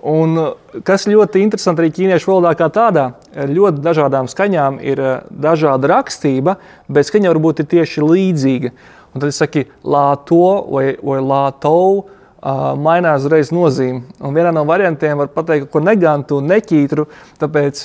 Un 0.00 0.38
kas 0.84 1.04
ļoti 1.08 1.42
interesanti 1.44 1.84
arī 1.84 1.90
ķīniešu 1.92 2.30
valodā, 2.30 2.54
kā 2.56 2.70
tādā, 2.72 3.10
ļoti 3.36 3.82
dažādām 3.84 4.30
skaņām 4.32 4.78
ir 4.80 5.02
dažāda 5.28 5.90
rakstība, 5.92 6.56
bet 6.88 7.08
skaņa 7.08 7.34
varbūt 7.34 7.60
ir 7.60 7.68
tieši 7.74 8.06
līdzīga. 8.06 8.72
Un 9.12 9.20
tad 9.20 9.28
es 9.28 9.40
saku, 9.42 9.66
lāto 9.84 10.46
vai, 10.70 10.94
vai 11.04 11.18
lātou 11.20 12.06
mainās 12.40 13.26
uzreiz 13.26 13.50
nozīme. 13.52 14.02
Un 14.24 14.34
vienā 14.36 14.52
no 14.54 14.64
variantiem 14.68 15.18
var 15.20 15.28
pateikt, 15.34 15.68
ko 15.72 15.82
negantu 15.84 16.40
un 16.40 16.48
neķītru. 16.50 17.06
Tāpēc 17.40 17.84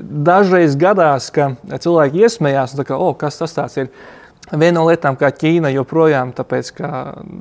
dažreiz 0.00 0.76
gadās, 0.78 1.30
ka 1.34 1.52
cilvēki 1.74 2.24
iesmējās, 2.26 2.78
kā, 2.86 2.96
oh, 2.96 3.16
kas 3.18 3.40
tas 3.42 3.76
ir. 3.80 3.90
Viena 4.50 4.80
no 4.80 4.86
lietām, 4.88 5.14
kā 5.14 5.28
Ķīna 5.30 5.70
joprojām, 5.70 6.32
tāpēc, 6.34 6.72
ka 6.74 6.88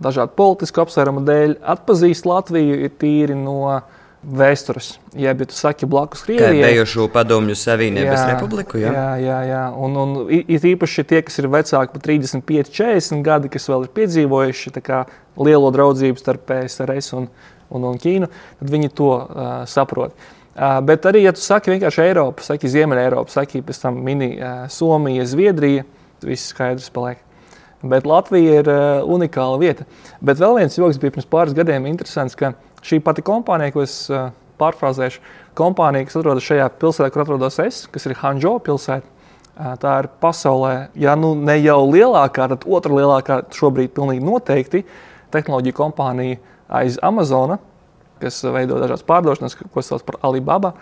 dažādu 0.04 0.36
politisku 0.38 0.84
apsvērumu 0.84 1.24
dēļ 1.26 1.56
atpazīst 1.74 2.28
Latviju, 2.30 2.76
ir 2.86 2.92
tīri 3.02 3.38
no 3.38 3.56
uh, 3.66 3.99
vēstures. 4.24 4.98
Ja, 5.16 5.32
ja 5.32 5.46
tu 5.48 5.56
saki 5.56 5.88
blakus 5.90 6.22
Krievijai, 6.26 6.62
tad 6.62 6.74
bijušo 6.74 7.08
padomju 7.14 7.56
Savienības 7.56 8.26
republiku. 8.28 8.80
Jā, 8.82 8.92
jā, 8.92 9.12
jā. 9.24 9.38
jā. 9.48 9.62
Un, 9.80 9.96
un 10.00 10.16
it 10.28 10.66
īpaši 10.68 11.06
tie, 11.08 11.22
kas 11.26 11.40
ir 11.40 11.48
vecāki 11.52 11.94
par 11.96 12.04
35, 12.04 12.74
40 12.76 13.24
gadi, 13.26 13.52
kas 13.54 13.70
vēl 13.72 13.88
ir 13.88 13.94
piedzīvojuši 13.96 14.74
lielo 15.40 15.72
draudzību 15.72 16.20
starp 16.20 16.44
PSRS 16.50 17.16
un, 17.16 17.30
un, 17.72 17.88
un 17.94 18.02
Ķīnu, 18.02 18.28
tad 18.60 18.76
viņi 18.76 18.92
to 18.98 19.14
uh, 19.16 19.48
saprot. 19.70 20.16
Uh, 20.60 20.82
bet 20.84 21.08
arī, 21.08 21.24
ja 21.24 21.32
tu 21.32 21.40
saki 21.40 21.72
vienkārši 21.72 22.04
Eiropa, 22.10 22.44
saki 22.44 22.68
Ziemeļa 22.68 23.08
Eiropa, 23.08 23.32
saki 23.32 23.64
pēc 23.64 23.80
tam 23.86 24.02
mini 24.04 24.34
uh, 24.36 24.66
Somija, 24.74 25.24
Zviedrija, 25.30 25.88
viss 26.26 26.52
skaidrs 26.52 26.92
paliek. 26.92 27.24
Bet 27.80 28.04
Latvija 28.04 28.60
ir 28.60 28.68
uh, 28.68 29.06
unikāla 29.08 29.56
vieta. 29.62 29.86
Bet 30.20 30.42
vēl 30.42 30.58
viens 30.60 30.76
joks 30.76 31.00
bija 31.00 31.16
pirms 31.16 31.30
pāris 31.32 31.56
gadiem 31.56 31.88
interesants, 31.88 32.36
ka 32.36 32.52
uh, 32.52 32.69
Šī 32.86 33.00
pati 33.04 33.24
kompānija, 33.26 33.74
ko 33.76 33.84
es 33.84 33.96
uh, 34.12 34.30
pārfrāzēšu, 34.60 35.22
kompānija, 35.58 36.08
kas 36.08 36.20
atrodas 36.20 36.46
šajā 36.48 36.68
pilsētā, 36.80 37.10
kur 37.14 37.26
atrodas 37.26 37.60
es, 37.64 37.82
kas 37.92 38.08
ir 38.08 38.18
Hanžo 38.22 38.56
pilsēta. 38.64 39.08
Uh, 39.60 39.74
tā 39.82 39.96
ir 40.04 40.10
pasaulē, 40.22 40.74
ja 41.00 41.18
nu 41.20 41.34
ne 41.36 41.58
jau 41.60 41.82
lielākā, 41.90 42.48
tad 42.54 42.64
otra 42.64 42.96
lielākā 42.96 43.42
šobrīd 43.56 43.92
pilnīgi 43.96 44.24
noteikti 44.24 44.86
tehnoloģija 45.34 45.76
kompānija 45.76 46.40
aiz 46.80 46.96
Amazona, 47.04 47.60
kas 48.24 48.40
veido 48.48 48.80
dažādas 48.80 49.04
pārdošanas, 49.08 49.58
ko 49.60 49.84
sauc 49.84 50.06
par 50.08 50.20
Alibaba. 50.26 50.74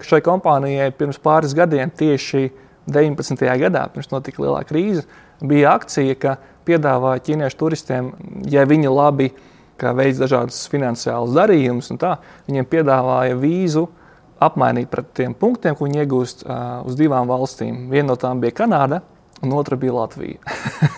Šai 0.00 0.22
kompānijai 0.24 0.92
pirms 0.96 1.18
pāris 1.20 1.52
gadiem, 1.56 1.90
tieši 1.90 2.46
19. 2.90 3.42
gadā, 3.60 3.84
pirms 3.92 4.08
notika 4.14 4.42
lielā 4.42 4.62
krīze, 4.68 5.04
bija 5.44 5.74
akcija, 5.76 6.16
ka 6.16 6.38
piedāvāja 6.68 7.24
ķīniešu 7.26 7.58
turistiem, 7.60 8.12
ja 8.48 8.64
viņi 8.68 8.94
labi 8.94 9.28
uh, 9.28 9.49
kā 9.80 9.94
veids 9.96 10.20
dažādus 10.20 10.62
finansiālus 10.72 11.34
darījumus, 11.36 11.90
un 11.94 12.00
tā 12.00 12.16
viņiem 12.48 12.68
piedāvāja 12.70 13.38
vīzu 13.40 13.86
apmainīt 14.40 14.90
pret 14.92 15.10
tiem 15.16 15.34
punktiem, 15.36 15.76
ko 15.76 15.88
viņi 15.88 16.02
iegūst 16.04 16.46
uh, 16.46 16.80
uz 16.88 16.96
divām 16.98 17.28
valstīm. 17.28 17.88
Viena 17.92 18.12
no 18.12 18.16
tām 18.20 18.40
bija 18.40 18.56
Kanāda, 18.62 19.02
un 19.44 19.52
otra 19.56 19.76
bija 19.80 19.98
Latvija. 19.98 20.40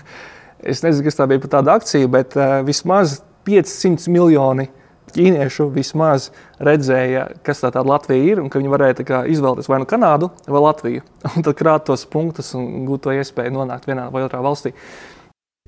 es 0.72 0.84
nezinu, 0.84 1.06
kas 1.08 1.18
tā 1.18 1.26
bija 1.30 1.42
par 1.42 1.56
tādu 1.58 1.74
akciju, 1.74 2.12
bet 2.12 2.38
uh, 2.38 2.60
vismaz 2.66 3.20
500 3.48 4.12
miljoni 4.14 4.68
ķīniešu 5.12 5.66
vismaz 5.74 6.30
redzēja, 6.62 7.26
kas 7.44 7.60
tā 7.62 7.72
tāda 7.72 7.84
Latvija 7.90 8.32
ir, 8.32 8.42
un 8.42 8.48
ka 8.52 8.60
viņi 8.60 8.72
varēja 8.72 9.22
izvēlēties 9.32 9.68
vai 9.68 9.80
nu 9.82 9.88
Kanādu 9.88 10.30
vai 10.46 10.62
Latviju, 10.62 11.04
un 11.34 11.46
tad 11.46 11.58
krāt 11.58 11.88
tos 11.90 12.06
punktus 12.08 12.54
un 12.58 12.86
gūt 12.88 13.06
to 13.06 13.16
iespēju 13.16 13.54
nonākt 13.58 13.90
vienā 13.90 14.08
vai 14.14 14.24
otrā 14.26 14.42
valstī. 14.44 14.74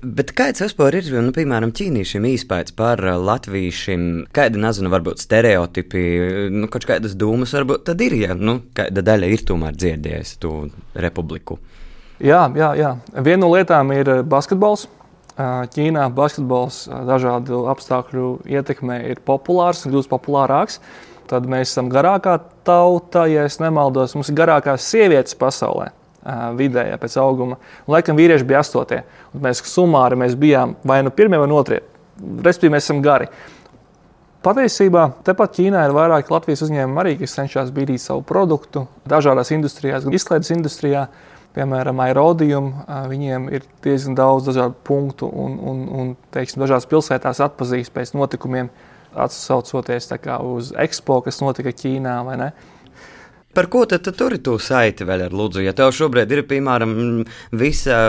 Bet 0.05 0.35
kāds 0.37 0.61
vispār 0.61 0.99
ir, 0.99 1.07
nu, 1.25 1.31
piemēram, 1.33 1.71
ķīniešiem 1.73 2.27
īspējas 2.29 2.75
par 2.77 2.99
latviešiem? 3.01 4.03
Kāda, 4.35 4.59
nezinu, 4.61 4.91
varbūt 4.93 5.23
stereotipi, 5.23 6.03
nu, 6.53 6.69
kaut 6.69 6.85
kādas 6.85 7.15
dūmas 7.17 7.55
varbūt 7.57 7.87
tad 7.89 8.03
ir, 8.05 8.13
ja, 8.19 8.35
nu, 8.37 8.59
kāda 8.77 9.01
daļa 9.05 9.31
ir 9.33 9.45
tomēr 9.49 9.73
dzirdējusi 9.79 10.37
to 10.43 10.53
republiku. 11.01 11.57
Jā, 12.21 12.43
jā, 12.53 12.69
jā. 12.77 12.93
Viena 13.17 13.41
no 13.47 13.51
lietām 13.55 13.95
ir 13.95 14.13
basketbols. 14.29 14.85
Ķīnā 15.35 16.05
basketbols 16.15 16.85
dažādu 17.09 17.65
apstākļu 17.73 18.29
ietekmē 18.47 19.01
ir 19.09 19.25
populārs 19.25 19.83
un 19.83 19.95
kļūst 19.95 20.13
populārāks. 20.13 20.79
Tad 21.25 21.49
mēs 21.49 21.71
esam 21.71 21.89
garākā 21.89 22.37
tauta, 22.67 23.25
ja 23.31 23.49
nemaldos, 23.59 24.13
mums 24.13 24.29
ir 24.29 24.37
garākās 24.37 24.85
sievietes 24.85 25.33
pasaulē 25.39 25.89
vidējā 26.57 26.97
pēc 27.01 27.17
auguma. 27.21 27.59
Un, 27.85 27.95
laikam 27.95 28.17
vīrieši 28.17 28.47
bija 28.47 28.63
astotie. 28.63 29.03
Un 29.33 29.45
mēs 29.45 29.61
sumāri 29.69 30.17
mēs 30.19 30.37
bijām 30.39 30.75
vai 30.83 31.01
nu 31.05 31.13
pirmie 31.13 31.39
vai 31.41 31.49
otrie. 31.53 31.81
Respektīvi, 32.19 32.73
mēs 32.77 32.87
esam 32.87 33.03
gari. 33.05 33.29
Patiesībā 34.45 35.07
tepat 35.25 35.55
Ķīnā 35.57 35.87
ir 35.87 35.93
vairāki 35.95 36.29
Latvijas 36.29 36.61
uzņēmumi, 36.67 36.99
arī, 37.01 37.13
kas 37.17 37.33
cenšas 37.33 37.71
bīdīt 37.73 38.03
savu 38.03 38.21
produktu 38.29 38.83
dažādās 39.09 39.49
industrijās, 39.55 40.05
gan 40.05 40.13
izklaides 40.13 40.51
industrijā, 40.53 41.07
piemēram, 41.55 42.03
aerodījum. 42.05 42.67
Viņiem 43.09 43.47
ir 43.57 43.65
diezgan 43.81 44.17
daudz 44.19 44.51
dažādu 44.51 44.77
punktu 44.85 45.31
un, 45.31 45.57
un, 45.57 45.81
un 45.89 46.13
teiksim, 46.35 46.61
dažās 46.61 46.85
pilsētās 46.91 47.41
atpazīst 47.41 47.93
pēc 47.95 48.13
notikumiem, 48.13 48.69
atsaucoties 49.17 50.11
uz 50.45 50.71
ekspo, 50.77 51.23
kas 51.25 51.41
notika 51.41 51.73
Ķīnā. 51.73 52.19
Par 53.55 53.69
ko 53.71 53.85
tad, 53.87 54.03
tad 54.03 54.17
tur 54.19 54.35
ir 54.35 54.41
tā 54.43 54.57
saite 54.59 55.07
vēl 55.07 55.29
ar 55.29 55.35
Lūdzu? 55.35 55.61
Ja 55.63 55.71
tev 55.75 55.93
šobrīd 55.95 56.33
ir, 56.35 56.43
piemēram, 56.49 57.23
visa, 57.55 58.01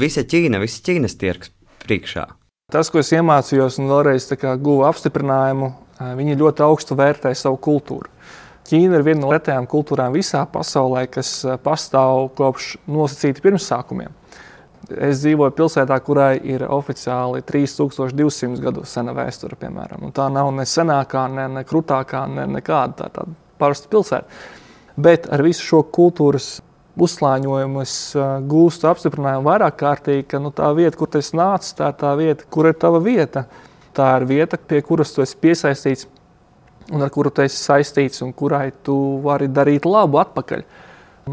visa 0.00 0.24
Ķīna, 0.24 0.62
visa 0.62 0.80
Ķīnas 0.86 1.18
tirgs 1.20 1.52
priekšā. 1.84 2.24
Tas, 2.72 2.88
ko 2.88 3.02
es 3.02 3.12
iemācījos 3.12 3.76
un 3.82 3.90
vēlreiz 3.92 4.30
guvu 4.40 4.86
apstiprinājumu, 4.88 5.68
viņi 6.16 6.38
ļoti 6.40 6.64
augstu 6.64 6.96
vērtē 6.96 7.34
savu 7.36 7.60
kultūru. 7.68 8.08
Ķīna 8.64 8.96
ir 8.96 9.04
viena 9.04 9.26
no 9.26 9.34
retajām 9.34 9.68
kultūrām 9.68 10.14
visā 10.16 10.40
pasaulē, 10.48 11.04
kas 11.12 11.34
pastāv 11.60 12.30
kopš 12.38 12.78
nosacīta 12.88 13.44
pirmsākumiem. 13.44 14.16
Es 14.88 15.20
dzīvoju 15.20 15.52
pilsētā, 15.56 16.00
kurai 16.04 16.38
ir 16.48 16.64
oficiāli 16.72 17.44
3200 17.44 18.60
gadu 18.64 18.88
sena 18.88 19.12
vēsture, 19.16 19.56
piemēram. 19.60 20.08
Un 20.08 20.16
tā 20.16 20.30
nav 20.32 20.48
ne 20.56 20.64
senākā, 20.68 21.28
ne, 21.32 21.48
ne 21.58 21.64
krutākā, 21.68 22.24
ne 22.32 22.48
nekāda 22.56 23.04
tā, 23.04 23.12
tāda 23.20 23.36
parasta 23.60 23.92
pilsēta. 23.92 24.44
Bet 24.96 25.26
ar 25.32 25.42
visu 25.42 25.64
šo 25.66 25.82
kultūras 25.90 26.60
uzslāņojumu 26.94 27.82
es 27.82 27.94
gūstu 28.50 28.86
apstiprinājumu 28.90 29.48
vairāk 29.48 29.78
kārtīgi, 29.80 30.26
ka 30.30 30.38
nu, 30.42 30.52
tā 30.54 30.70
vieta, 30.76 30.98
kur 30.98 31.10
tas 31.10 31.32
nācis, 31.34 31.74
tā 31.74 31.90
ir 31.90 31.96
tā 31.98 32.12
vieta, 32.18 32.46
kur 32.50 32.70
ir 32.70 32.76
tava 32.78 33.00
vieta. 33.02 33.48
Tā 33.94 34.08
ir 34.18 34.26
vieta, 34.26 34.58
pie 34.58 34.80
kuras 34.82 35.12
tu 35.14 35.22
esi 35.22 35.38
piesaistīts 35.38 36.06
un 36.92 37.02
ar 37.02 37.10
kuru 37.10 37.30
tu 37.30 37.44
esi 37.44 37.56
saistīts 37.56 38.22
un 38.24 38.32
kurai 38.36 38.68
tu 38.84 38.94
vari 39.24 39.48
darīt 39.48 39.86
labu 39.88 40.20
atpakaļ. 40.20 40.64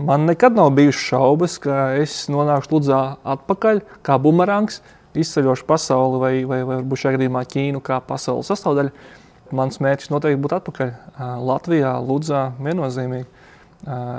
Man 0.08 0.25
nekad 0.30 0.56
nav 0.56 0.70
bijušas 0.77 1.08
šaubas, 1.10 1.58
ka 1.60 1.91
es 2.00 2.30
nonākšu 2.32 2.72
Ludzā 2.72 3.01
atpakaļ 3.34 3.82
kā 4.08 4.15
bumerangs, 4.22 4.80
izceļošu 5.18 5.68
pasauli 5.68 6.22
vai, 6.22 6.34
vai, 6.48 6.62
vai 6.63 6.77
varbūt 6.80 7.01
šajā 7.01 7.18
gadījumā 7.18 7.44
Ķīnu 7.51 7.82
kā 7.84 8.00
pasaules 8.08 8.48
sastāvdaļu. 8.53 8.94
Mans 9.58 9.82
mērķis 9.84 10.13
noteikti 10.13 10.39
būtu 10.46 10.58
atpakaļ 10.62 10.94
Latvijā, 11.44 11.98
Ludzā, 12.08 12.46
viennozīmīgi. 12.63 13.27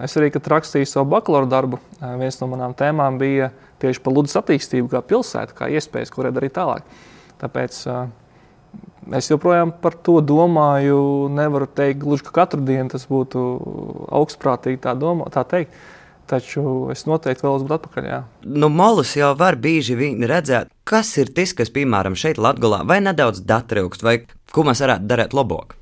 Es 0.02 0.16
arī, 0.19 0.33
kad 0.35 0.49
rakstīju 0.50 0.88
savu 0.90 1.07
bakalaura 1.12 1.47
darbu, 1.47 1.78
viens 2.19 2.40
no 2.40 2.49
manām 2.50 2.75
tēmām 2.75 3.19
bija 3.21 3.52
tieši 3.83 4.02
par 4.02 4.16
Ludus 4.16 4.35
attīstību, 4.40 4.88
kā 4.90 5.02
pilsētu, 5.07 5.54
kā 5.59 5.69
iespējas, 5.71 6.11
ko 6.11 6.26
darīt 6.26 6.57
tālāk. 6.57 6.87
Tāpēc 7.38 7.78
es 9.19 9.31
joprojām 9.31 9.71
par 9.83 9.95
to 10.02 10.19
domāju. 10.23 11.28
Nevaru 11.35 11.69
teikt, 11.71 12.00
gluži 12.02 12.26
ka 12.26 12.35
katru 12.42 12.62
dienu 12.66 12.90
tas 12.90 13.07
būtu 13.11 13.42
augstprātīgi 14.19 14.83
tā, 14.83 14.95
domā, 14.99 15.31
tā 15.35 15.45
teikt. 15.47 15.75
Taču 16.31 16.88
es 16.95 17.02
noteikti 17.04 17.45
vēlos 17.45 17.64
būt 17.66 17.75
atpakaļ. 17.76 18.07
Jā. 18.09 18.21
Nu, 18.47 18.71
Molus 18.73 19.16
jau 19.19 19.33
var 19.37 19.59
bieži 19.61 19.99
redzēt, 20.31 20.71
kas 20.87 21.11
ir 21.21 21.35
tas, 21.35 21.52
kas, 21.59 21.71
piemēram, 21.75 22.14
šeit 22.16 22.38
Latvijā 22.40 22.83
vai 22.88 23.02
nedaudz 23.04 23.42
datrūkst, 23.47 24.07
vai 24.07 24.21
ko 24.54 24.64
mēs 24.66 24.81
varētu 24.87 25.11
darīt 25.11 25.35
labāk. 25.37 25.76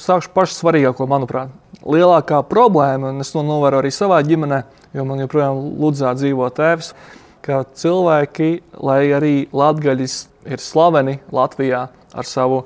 Sākšu 0.00 0.32
pašu 0.34 0.58
svarīgāko, 0.60 1.06
manuprāt. 1.10 1.52
Lielākā 1.86 2.40
problēma, 2.48 3.12
un 3.12 3.22
es 3.22 3.30
to 3.34 3.44
novēroju 3.46 3.84
arī 3.84 3.92
savā 3.94 4.18
ģimenē, 4.26 4.62
jo 4.96 5.04
man 5.06 5.22
joprojām 5.22 5.60
Ludzā 5.80 6.14
dzīvo 6.18 6.48
tēvs, 6.56 6.92
ka 7.46 7.62
cilvēki, 7.78 8.50
lai 8.82 9.02
arī 9.14 9.34
latgaļis 9.54 10.16
ir 10.50 10.62
slaveni 10.62 11.20
Latvijā 11.34 11.86
ar 12.16 12.26
savu 12.26 12.64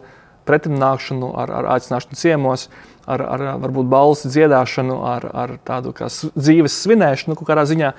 pretimnākšanu, 0.49 1.32
ar, 1.37 1.52
ar 1.60 1.68
aicināšanu 1.76 2.18
ciemos, 2.18 2.68
ar, 3.10 3.22
ar 3.22 3.44
varbūt 3.62 3.90
balsi 3.90 4.30
dziedāšanu, 4.32 4.96
ar, 5.06 5.26
ar 5.42 5.56
tādu 5.66 5.92
kā 5.96 6.08
dzīves 6.10 6.78
svinēšanu, 6.84 7.34
nu, 7.34 7.46
kādā 7.46 7.66
ziņā, 7.68 7.92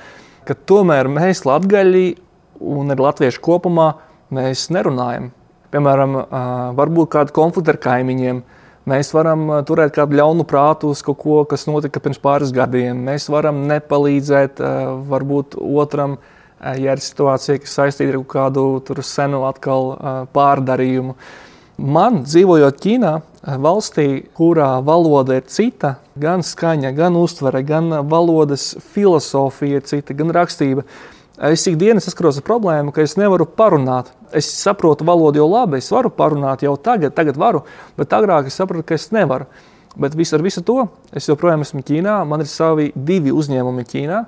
ka 0.47 0.57
tomēr 0.67 1.09
mēs 1.11 1.45
latgaļi 1.47 2.07
un 2.61 2.93
arī 2.93 3.05
latvieši 3.05 3.43
kopumā 3.43 3.91
mēs 4.33 4.69
nerunājam. 4.73 5.31
Piemēram, 5.71 6.17
varbūt 6.75 7.13
kādu 7.13 7.35
konfliktu 7.35 7.71
ar 7.71 7.79
kaimiņiem, 7.81 8.41
Mēs 8.89 9.11
varam 9.13 9.45
turēt 9.67 9.93
kādu 9.93 10.17
ļaunu 10.17 10.45
prātu 10.49 10.89
uz 10.89 11.03
kaut 11.05 11.19
ko, 11.21 11.41
kas 11.45 11.67
notika 11.69 12.01
pirms 12.01 12.17
pāris 12.21 12.49
gadiem. 12.55 13.03
Mēs 13.05 13.27
varam 13.29 13.59
nepalīdzēt 13.69 14.57
varbūt 15.11 15.59
otram, 15.61 16.17
ja 16.57 16.95
ir 16.95 17.03
situācija, 17.03 17.61
kas 17.61 17.77
saistīta 17.77 18.17
ar 18.17 18.25
kādu 18.25 18.81
senu 19.05 19.43
atkal 19.45 19.93
pārdarījumu. 20.33 21.13
Man 21.81 22.23
dzīvojot 22.25 22.81
Ķīnā, 22.81 23.13
valstī, 23.61 24.07
kurā 24.37 24.71
valoda 24.85 25.37
ir 25.39 25.45
cita, 25.49 25.95
gan 26.17 26.41
skaņa, 26.45 26.91
gan 26.97 27.15
uztvere, 27.17 27.61
gan 27.65 27.89
valodas 28.09 28.75
filozofija 28.93 29.81
ir 29.81 29.87
cita, 29.89 30.17
gan 30.17 30.33
rakstība. 30.33 30.85
Es 31.41 31.63
ikdienas 31.65 32.05
saskaros 32.05 32.37
ar 32.37 32.45
problēmu, 32.45 32.91
ka 32.93 33.01
es 33.01 33.15
nevaru 33.17 33.47
parunāt. 33.57 34.11
Es 34.37 34.45
saprotu 34.59 35.07
valodu 35.07 35.41
jau 35.41 35.47
labi, 35.49 35.79
es 35.81 35.89
varu 35.89 36.11
parunāt 36.13 36.61
jau 36.61 36.75
tagad, 36.77 37.15
tagad 37.17 37.39
varu, 37.41 37.63
bet 37.97 38.13
agrāk 38.13 38.51
es 38.51 38.57
sapratu, 38.59 38.85
ka 38.85 38.93
es 38.93 39.07
nevaru. 39.15 39.47
Bet 39.97 40.13
vis, 40.15 40.29
ar 40.37 40.43
visu 40.45 40.61
to 40.63 40.85
es 41.17 41.25
joprojām 41.27 41.65
esmu 41.65 41.81
Ķīnā. 41.87 42.19
Man 42.29 42.43
ir 42.43 42.47
savi 42.47 42.91
divi 42.95 43.33
uzņēmumi 43.33 43.87
Ķīnā, 43.89 44.19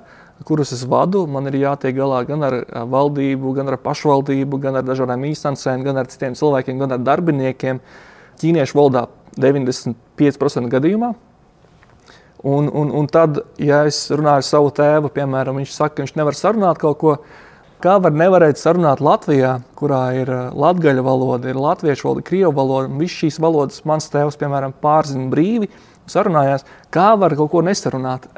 kurus 0.44 0.74
es 0.74 0.82
vadu. 0.90 1.22
Man 1.30 1.46
ir 1.48 1.60
jātiek 1.62 1.94
galā 1.96 2.24
gan 2.28 2.42
ar 2.44 2.56
valdību, 2.90 3.54
gan 3.60 3.70
ar 3.70 3.78
pašvaldību, 3.84 4.60
gan 4.66 4.80
ar 4.80 4.84
dažādām 4.84 5.24
īstenībām, 5.30 5.86
gan 5.86 6.02
ar 6.02 6.10
citiem 6.10 6.34
cilvēkiem, 6.40 6.82
gan 6.82 6.98
ar 6.98 7.06
darbiniekiem. 7.06 7.80
Ķīniešu 8.42 8.80
valodā 8.80 9.06
95% 9.38 10.74
gadījumā. 10.74 11.14
Un, 12.44 12.68
un, 12.68 12.90
un 12.92 13.06
tad, 13.08 13.38
ja 13.56 13.86
es 13.88 14.02
runāju 14.12 14.42
ar 14.42 14.44
savu 14.44 14.68
tēvu, 14.76 15.08
piemēram, 15.14 15.56
viņš 15.62 15.70
saka, 15.72 15.94
ka 15.96 16.04
viņš 16.04 16.10
nevar 16.18 16.36
sarunāt 16.36 16.80
kaut 16.82 16.98
ko, 17.00 17.14
kā 17.80 17.94
var 18.04 18.12
nevarēt 18.12 18.60
sarunāt 18.60 19.00
Latvijā, 19.00 19.54
kurā 19.80 20.02
ir 20.18 20.28
uh, 20.28 20.42
latviešu 20.52 21.06
valoda, 21.06 21.48
ir 21.48 21.60
latviešu 21.60 22.10
valoda, 22.10 22.26
krievu 22.28 22.52
valoda, 22.58 22.90
un 22.92 23.00
visas 23.00 23.16
šīs 23.22 23.40
valodas 23.40 23.80
mans 23.88 24.12
tēvs, 24.12 24.36
piemēram, 24.40 24.76
pārzina 24.84 25.30
brīvi, 25.32 25.70
sarunājās, 26.04 26.68
kā 26.92 27.14
var 27.16 27.32
kaut 27.38 27.54
ko 27.54 27.64
nesarunāt. 27.64 28.28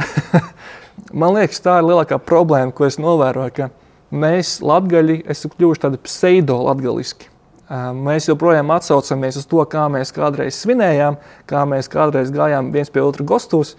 Man 1.20 1.34
liekas, 1.34 1.58
tā 1.64 1.80
ir 1.80 1.90
lielākā 1.90 2.20
problēma, 2.22 2.74
ko 2.78 2.86
es 2.86 3.00
novēroju, 3.02 3.56
ka 3.58 3.72
mēs, 4.14 4.60
latgaļi, 4.62 5.24
esam 5.34 5.50
kļuvuši 5.58 5.82
tādi 5.82 6.02
pseido-latgaliski. 6.06 7.32
Mēs 7.66 8.28
joprojām 8.28 8.68
atsaucamies 8.70 9.40
uz 9.40 9.46
to, 9.50 9.58
kā 9.66 9.88
mēs 9.90 10.12
kādreiz 10.14 10.54
svinējām, 10.62 11.16
kā 11.50 11.64
mēs 11.66 11.88
kādreiz 11.90 12.30
gājām 12.30 12.68
viens 12.74 12.92
pie 12.94 13.02
otra 13.02 13.26
gastos, 13.26 13.72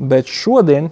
bet 0.00 0.30
šodien 0.32 0.88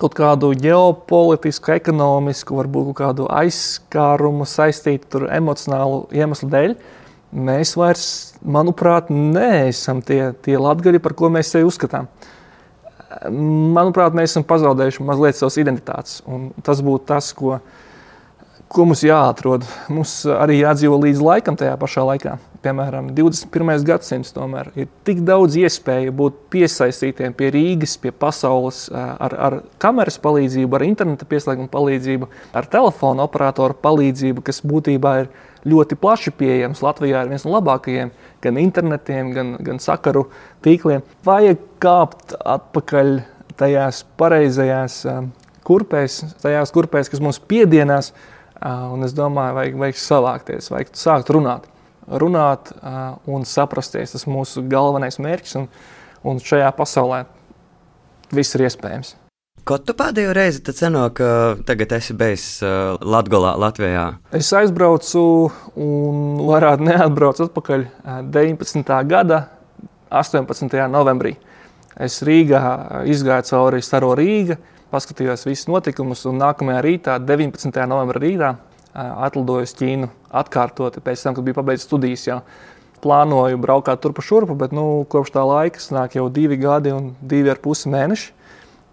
kaut 0.00 0.14
kādu 0.16 0.54
ģeopolitisku, 0.56 1.74
ekonomisku, 1.74 2.56
varbūt 2.56 2.94
kādu 3.02 3.26
aizskārumu 3.28 4.46
saistītu 4.48 5.20
ar 5.20 5.26
emocionālu 5.42 6.06
iemeslu 6.16 6.48
dēļ. 6.54 6.74
Mēs 7.36 7.74
vairs, 7.76 8.06
manuprāt, 8.40 9.12
neesam 9.12 10.00
tie, 10.00 10.32
tie 10.40 10.56
latgaļi, 10.56 11.02
par 11.04 11.12
ko 11.18 11.28
mēs 11.30 11.52
sevi 11.52 11.68
uzskatām. 11.68 12.08
Manuprāt, 13.76 14.16
mēs 14.16 14.32
esam 14.32 14.48
pazaudējuši 14.48 15.04
mazliet 15.04 15.36
savas 15.36 15.60
identitātes. 15.60 16.22
Tas 16.64 16.80
būtu 16.86 17.10
tas, 17.12 17.30
ko 17.36 17.58
mēs 17.58 17.88
ko 18.70 18.84
mums 18.86 19.02
jāatrod. 19.02 19.64
Mums 19.90 20.12
arī 20.30 20.60
jādzīvo 20.60 21.00
līdz 21.02 21.20
laikam 21.24 21.56
tajā 21.58 21.74
pašā 21.80 22.04
laikā. 22.06 22.36
Piemēram, 22.62 23.08
21. 23.16 23.82
gadsimts 23.88 24.34
tomēr 24.36 24.68
ir 24.78 24.86
tik 25.08 25.22
daudz 25.26 25.56
iespēju 25.58 26.12
būt 26.14 26.36
piesaistītiem 26.52 27.34
pie 27.34 27.48
Rīgas, 27.54 27.96
pie 27.98 28.12
pasaules 28.12 28.84
ar, 28.92 29.34
ar 29.48 29.56
kameras 29.80 30.20
palīdzību, 30.22 30.76
ar 30.76 30.84
interneta 30.86 31.26
pieslēguma 31.28 31.72
palīdzību, 31.72 32.28
ar 32.54 32.68
telefona 32.70 33.24
operatoru 33.26 33.78
palīdzību, 33.80 34.44
kas 34.46 34.60
būtībā 34.62 35.14
ir 35.24 35.30
ļoti 35.66 35.98
plaši 36.00 36.36
pieejams. 36.36 36.84
Latvijā 36.84 37.24
ir 37.24 37.32
viens 37.32 37.48
no 37.48 37.56
labākajiem 37.56 38.12
gan 38.44 38.60
internetiem, 38.60 39.32
gan, 39.34 39.54
gan 39.66 39.82
sakaru 39.82 40.28
tīkliem. 40.64 41.02
Vajag 41.26 41.64
kāpt 41.82 42.36
atpakaļ 42.38 43.16
tajās 43.60 44.04
pareizajās 44.20 45.06
kurpēs, 45.66 46.20
tajās 46.44 46.76
kurpēs, 46.76 47.10
kas 47.12 47.24
mums 47.24 47.40
piedienās 47.50 48.12
Un 48.60 49.06
es 49.06 49.14
domāju, 49.16 49.56
vajag, 49.56 49.76
vajag 49.80 50.00
savākties, 50.00 50.68
vajag 50.72 50.92
sākt 50.98 51.32
runāt. 51.32 51.68
Runāt 52.10 52.72
un 53.30 53.46
saprasties. 53.48 54.12
Tas 54.12 54.26
ir 54.26 54.34
mūsu 54.34 54.66
galvenais 54.68 55.16
mērķis. 55.22 55.56
Un, 55.62 55.68
un 56.28 56.42
šajā 56.44 56.68
pasaulē 56.76 57.24
viss 58.36 58.56
ir 58.58 58.66
iespējams. 58.68 59.14
Ko 59.64 59.76
tu 59.78 59.92
pēdējo 59.96 60.32
reizi 60.34 60.62
cenāk, 60.74 61.18
ka 61.20 61.30
tagad 61.68 61.92
esi 61.98 62.14
bijis 62.16 62.46
Latvijā, 63.04 63.52
Latvijā? 63.60 64.04
Es 64.34 64.48
aizbraucu 64.56 65.22
un 65.76 66.40
varētu 66.48 66.86
neatbraukt 66.88 67.44
atpakaļ 67.44 67.84
19. 68.32 68.94
gada 69.10 69.42
18. 70.10 70.80
novembrī. 70.90 71.36
Es 72.00 72.22
Rīgā 72.24 73.04
izgāju 73.12 73.50
cauri 73.50 73.82
Staro 73.84 74.14
Rīgā 74.16 74.56
paskatījos 74.90 75.46
visus 75.48 75.68
notikumus, 75.70 76.24
un 76.28 76.40
nākamajā 76.40 76.82
rītā, 76.86 77.16
19. 77.22 77.86
novembrī 77.90 78.34
rītā, 78.34 78.54
atlidoju 78.94 79.68
uz 79.68 79.74
Ķīnu 79.78 80.10
atkārtoti 80.42 81.02
pēc 81.04 81.22
tam, 81.24 81.36
kad 81.36 81.46
biju 81.46 81.58
pabeidzis 81.60 81.86
studijas. 81.88 82.26
Jau. 82.26 82.40
Plānoju 83.00 83.56
braukt 83.56 83.88
turpu 84.02 84.20
šurpu, 84.20 84.54
bet 84.60 84.74
nu, 84.76 85.06
kopš 85.08 85.32
tā 85.32 85.44
laika 85.46 85.80
nāk 85.96 86.18
jau 86.18 86.26
divi 86.28 86.58
gadi 86.60 86.92
un 86.92 87.14
divi 87.22 87.48
ar 87.48 87.60
pusi 87.62 87.88
mēneši. 87.88 88.34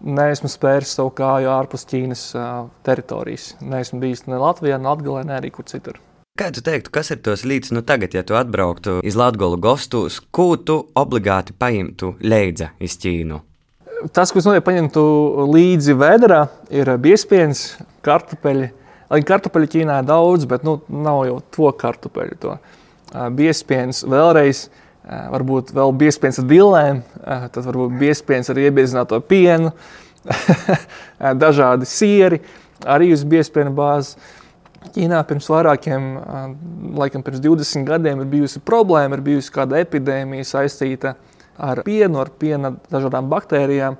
Neesmu 0.08 0.48
spēris 0.48 0.94
savu 0.94 1.10
kāju 1.18 1.50
ārpus 1.52 1.84
Ķīnas 1.90 2.28
teritorijas. 2.86 3.56
Neesmu 3.60 4.00
bijis 4.00 4.28
ne 4.30 4.38
Latvijā, 4.40 4.78
ne 4.78 4.94
Latvijā, 4.94 5.26
ne 5.26 5.36
arī 5.40 5.52
kur 5.52 5.66
citur. 5.68 5.98
Kā 6.38 6.52
tu 6.54 6.62
teiktu, 6.62 6.94
kas 6.94 7.10
ir 7.10 7.20
tos 7.26 7.42
līdzi, 7.50 7.74
nu 7.74 7.82
tagad, 7.82 8.14
ja 8.14 8.22
tu 8.22 8.38
atbrauktu 8.38 9.00
iz 9.02 9.18
Latviju 9.18 9.58
gastos, 9.58 10.22
ko 10.32 10.52
tu 10.62 10.84
obligāti 10.96 11.58
paimtu 11.58 12.14
leidza 12.22 12.70
iz 12.80 12.94
Ķīnu? 13.02 13.42
Tas, 13.98 14.30
ko 14.30 14.38
es 14.38 14.46
noteikti 14.46 14.68
paņemtu 14.68 15.04
līdzi 15.50 15.96
vēdā, 15.98 16.44
ir 16.70 16.90
biezpiens, 17.02 17.64
kartupeļi. 18.06 18.68
Lai 19.10 19.22
kartupeļu 19.26 19.70
Ķīnā 19.74 20.02
ir 20.02 20.10
daudz, 20.10 20.46
bet 20.50 20.66
nu, 20.68 20.76
nav 20.92 21.24
jau 21.26 21.38
to 21.56 21.72
kartupeļu. 21.82 22.38
To. 22.44 22.58
Biezpiens 23.34 24.04
vēlreiz, 24.06 24.68
varbūt 25.08 25.72
vēl 25.74 25.96
biezpiens 25.98 26.38
ar 26.44 26.46
dillēm, 26.50 27.00
tad 27.24 27.62
varbūt 27.66 27.96
biezpiens 27.98 28.52
ar 28.54 28.60
iebiezināto 28.62 29.18
pienu, 29.26 29.72
dažādi 31.46 31.88
sieri, 31.90 32.42
arī 32.86 33.14
uz 33.16 33.24
biezpiena 33.26 33.74
bāzes. 33.74 34.20
Ķīnā 34.94 35.24
pirms 35.28 35.48
vairākiem, 35.52 36.04
laikam 37.00 37.24
pirms 37.26 37.42
20 37.44 37.88
gadiem, 37.88 38.22
ir 38.22 38.30
bijusi 38.30 38.62
problēma, 38.64 39.18
ir 39.18 39.26
bijusi 39.26 39.52
kāda 39.56 39.82
epidēmija 39.82 40.46
saistīta 40.48 41.16
ar 41.16 41.37
ar 41.58 41.84
pienu, 41.88 42.22
ar 42.22 42.32
piena 42.39 42.74
dažādām 42.91 43.30
baktērijām. 43.32 43.98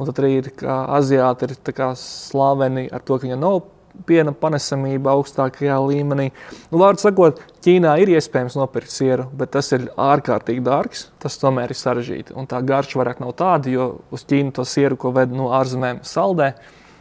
Un 0.00 0.08
tad 0.08 0.22
arī 0.22 0.36
ir 0.38 0.48
aziāti 0.70 1.48
ir 1.48 1.56
slaveni 1.98 2.86
ar 2.88 3.02
to, 3.04 3.18
ka 3.18 3.26
viņiem 3.26 3.40
nav 3.42 3.62
piena 4.06 4.32
panesamība 4.32 5.12
augstākajā 5.16 5.76
līmenī. 5.82 6.30
Nu, 6.70 6.80
Vārdu 6.80 7.02
sakot, 7.02 7.40
Ķīnā 7.60 7.96
ir 8.00 8.12
iespējams 8.14 8.56
nopirkt 8.56 8.92
sieru, 8.94 9.26
bet 9.36 9.52
tas 9.56 9.68
ir 9.76 9.88
ārkārtīgi 10.00 10.62
dārgs. 10.64 11.08
Tas 11.20 11.36
tomēr 11.42 11.74
ir 11.74 11.80
sarežģīti. 11.80 12.36
Un 12.38 12.48
tā 12.48 12.62
garša 12.64 13.00
vairāk 13.00 13.20
nav 13.20 13.34
tāda, 13.38 13.72
jo 13.72 13.88
uz 14.14 14.24
Ķīnu 14.30 14.54
to 14.56 14.64
sieru, 14.68 14.96
ko 15.00 15.12
ved 15.16 15.34
no 15.36 15.50
ārzemēm, 15.58 16.00
saldē. 16.06 16.54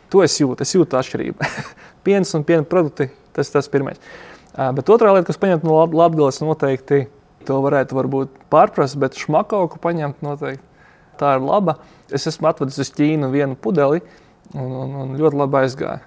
To 0.10 0.26
es 0.26 0.36
jūtu, 0.42 0.66
es 0.66 0.74
jūtu 0.76 1.00
atšķirību. 1.00 1.50
Piens 2.06 2.34
un 2.36 2.44
piena 2.48 2.66
produkti, 2.68 3.12
tas 3.36 3.52
ir 3.52 3.60
tas 3.60 3.72
pirmais. 3.72 4.02
Bet 4.76 4.90
otrā 4.92 5.14
lieta, 5.14 5.30
kas 5.30 5.40
paņemt 5.40 5.64
no 5.68 5.78
Latvijas, 5.86 6.42
noteikti 6.42 7.04
ir 7.06 7.10
To 7.50 7.60
varētu 7.66 7.98
varbūt 7.98 8.36
pārprast, 8.54 9.00
bet 9.02 9.18
šmakauku 9.18 9.82
paņemt 9.82 10.22
noteikti. 10.26 10.66
Tā 11.20 11.36
ir 11.36 11.44
laba. 11.44 11.80
Es 12.14 12.30
esmu 12.30 12.52
atvedis 12.52 12.78
uz 12.80 12.94
Ķīnu 12.96 13.32
vienu 13.34 13.58
pudeli 13.60 14.04
un, 14.54 14.70
un, 14.70 14.96
un 15.02 15.18
ļoti 15.18 15.40
labi 15.42 15.60
aizgāju. 15.64 16.06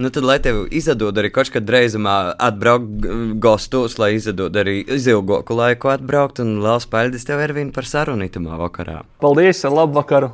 Nu, 0.00 0.08
tad, 0.12 0.24
lai 0.24 0.36
tev 0.40 0.62
izdod 0.76 1.16
arī 1.20 1.30
kaut 1.32 1.50
kādā 1.52 1.74
reizumā 1.76 2.14
atbraukt 2.40 3.06
gastos, 3.40 3.96
lai 4.00 4.14
izdod 4.16 4.56
arī 4.60 4.82
ilgāku 4.84 5.56
laiku 5.56 5.92
atbraukt, 5.92 6.42
un 6.44 6.58
liels 6.64 6.86
paldies 6.88 7.24
tev, 7.28 7.40
Ervīna, 7.44 7.72
par 7.72 7.88
sarunu 7.88 8.28
itamā 8.28 8.58
vakarā. 8.60 9.00
Paldies, 9.24 9.62
labu 9.64 9.96
vakaru! 9.96 10.28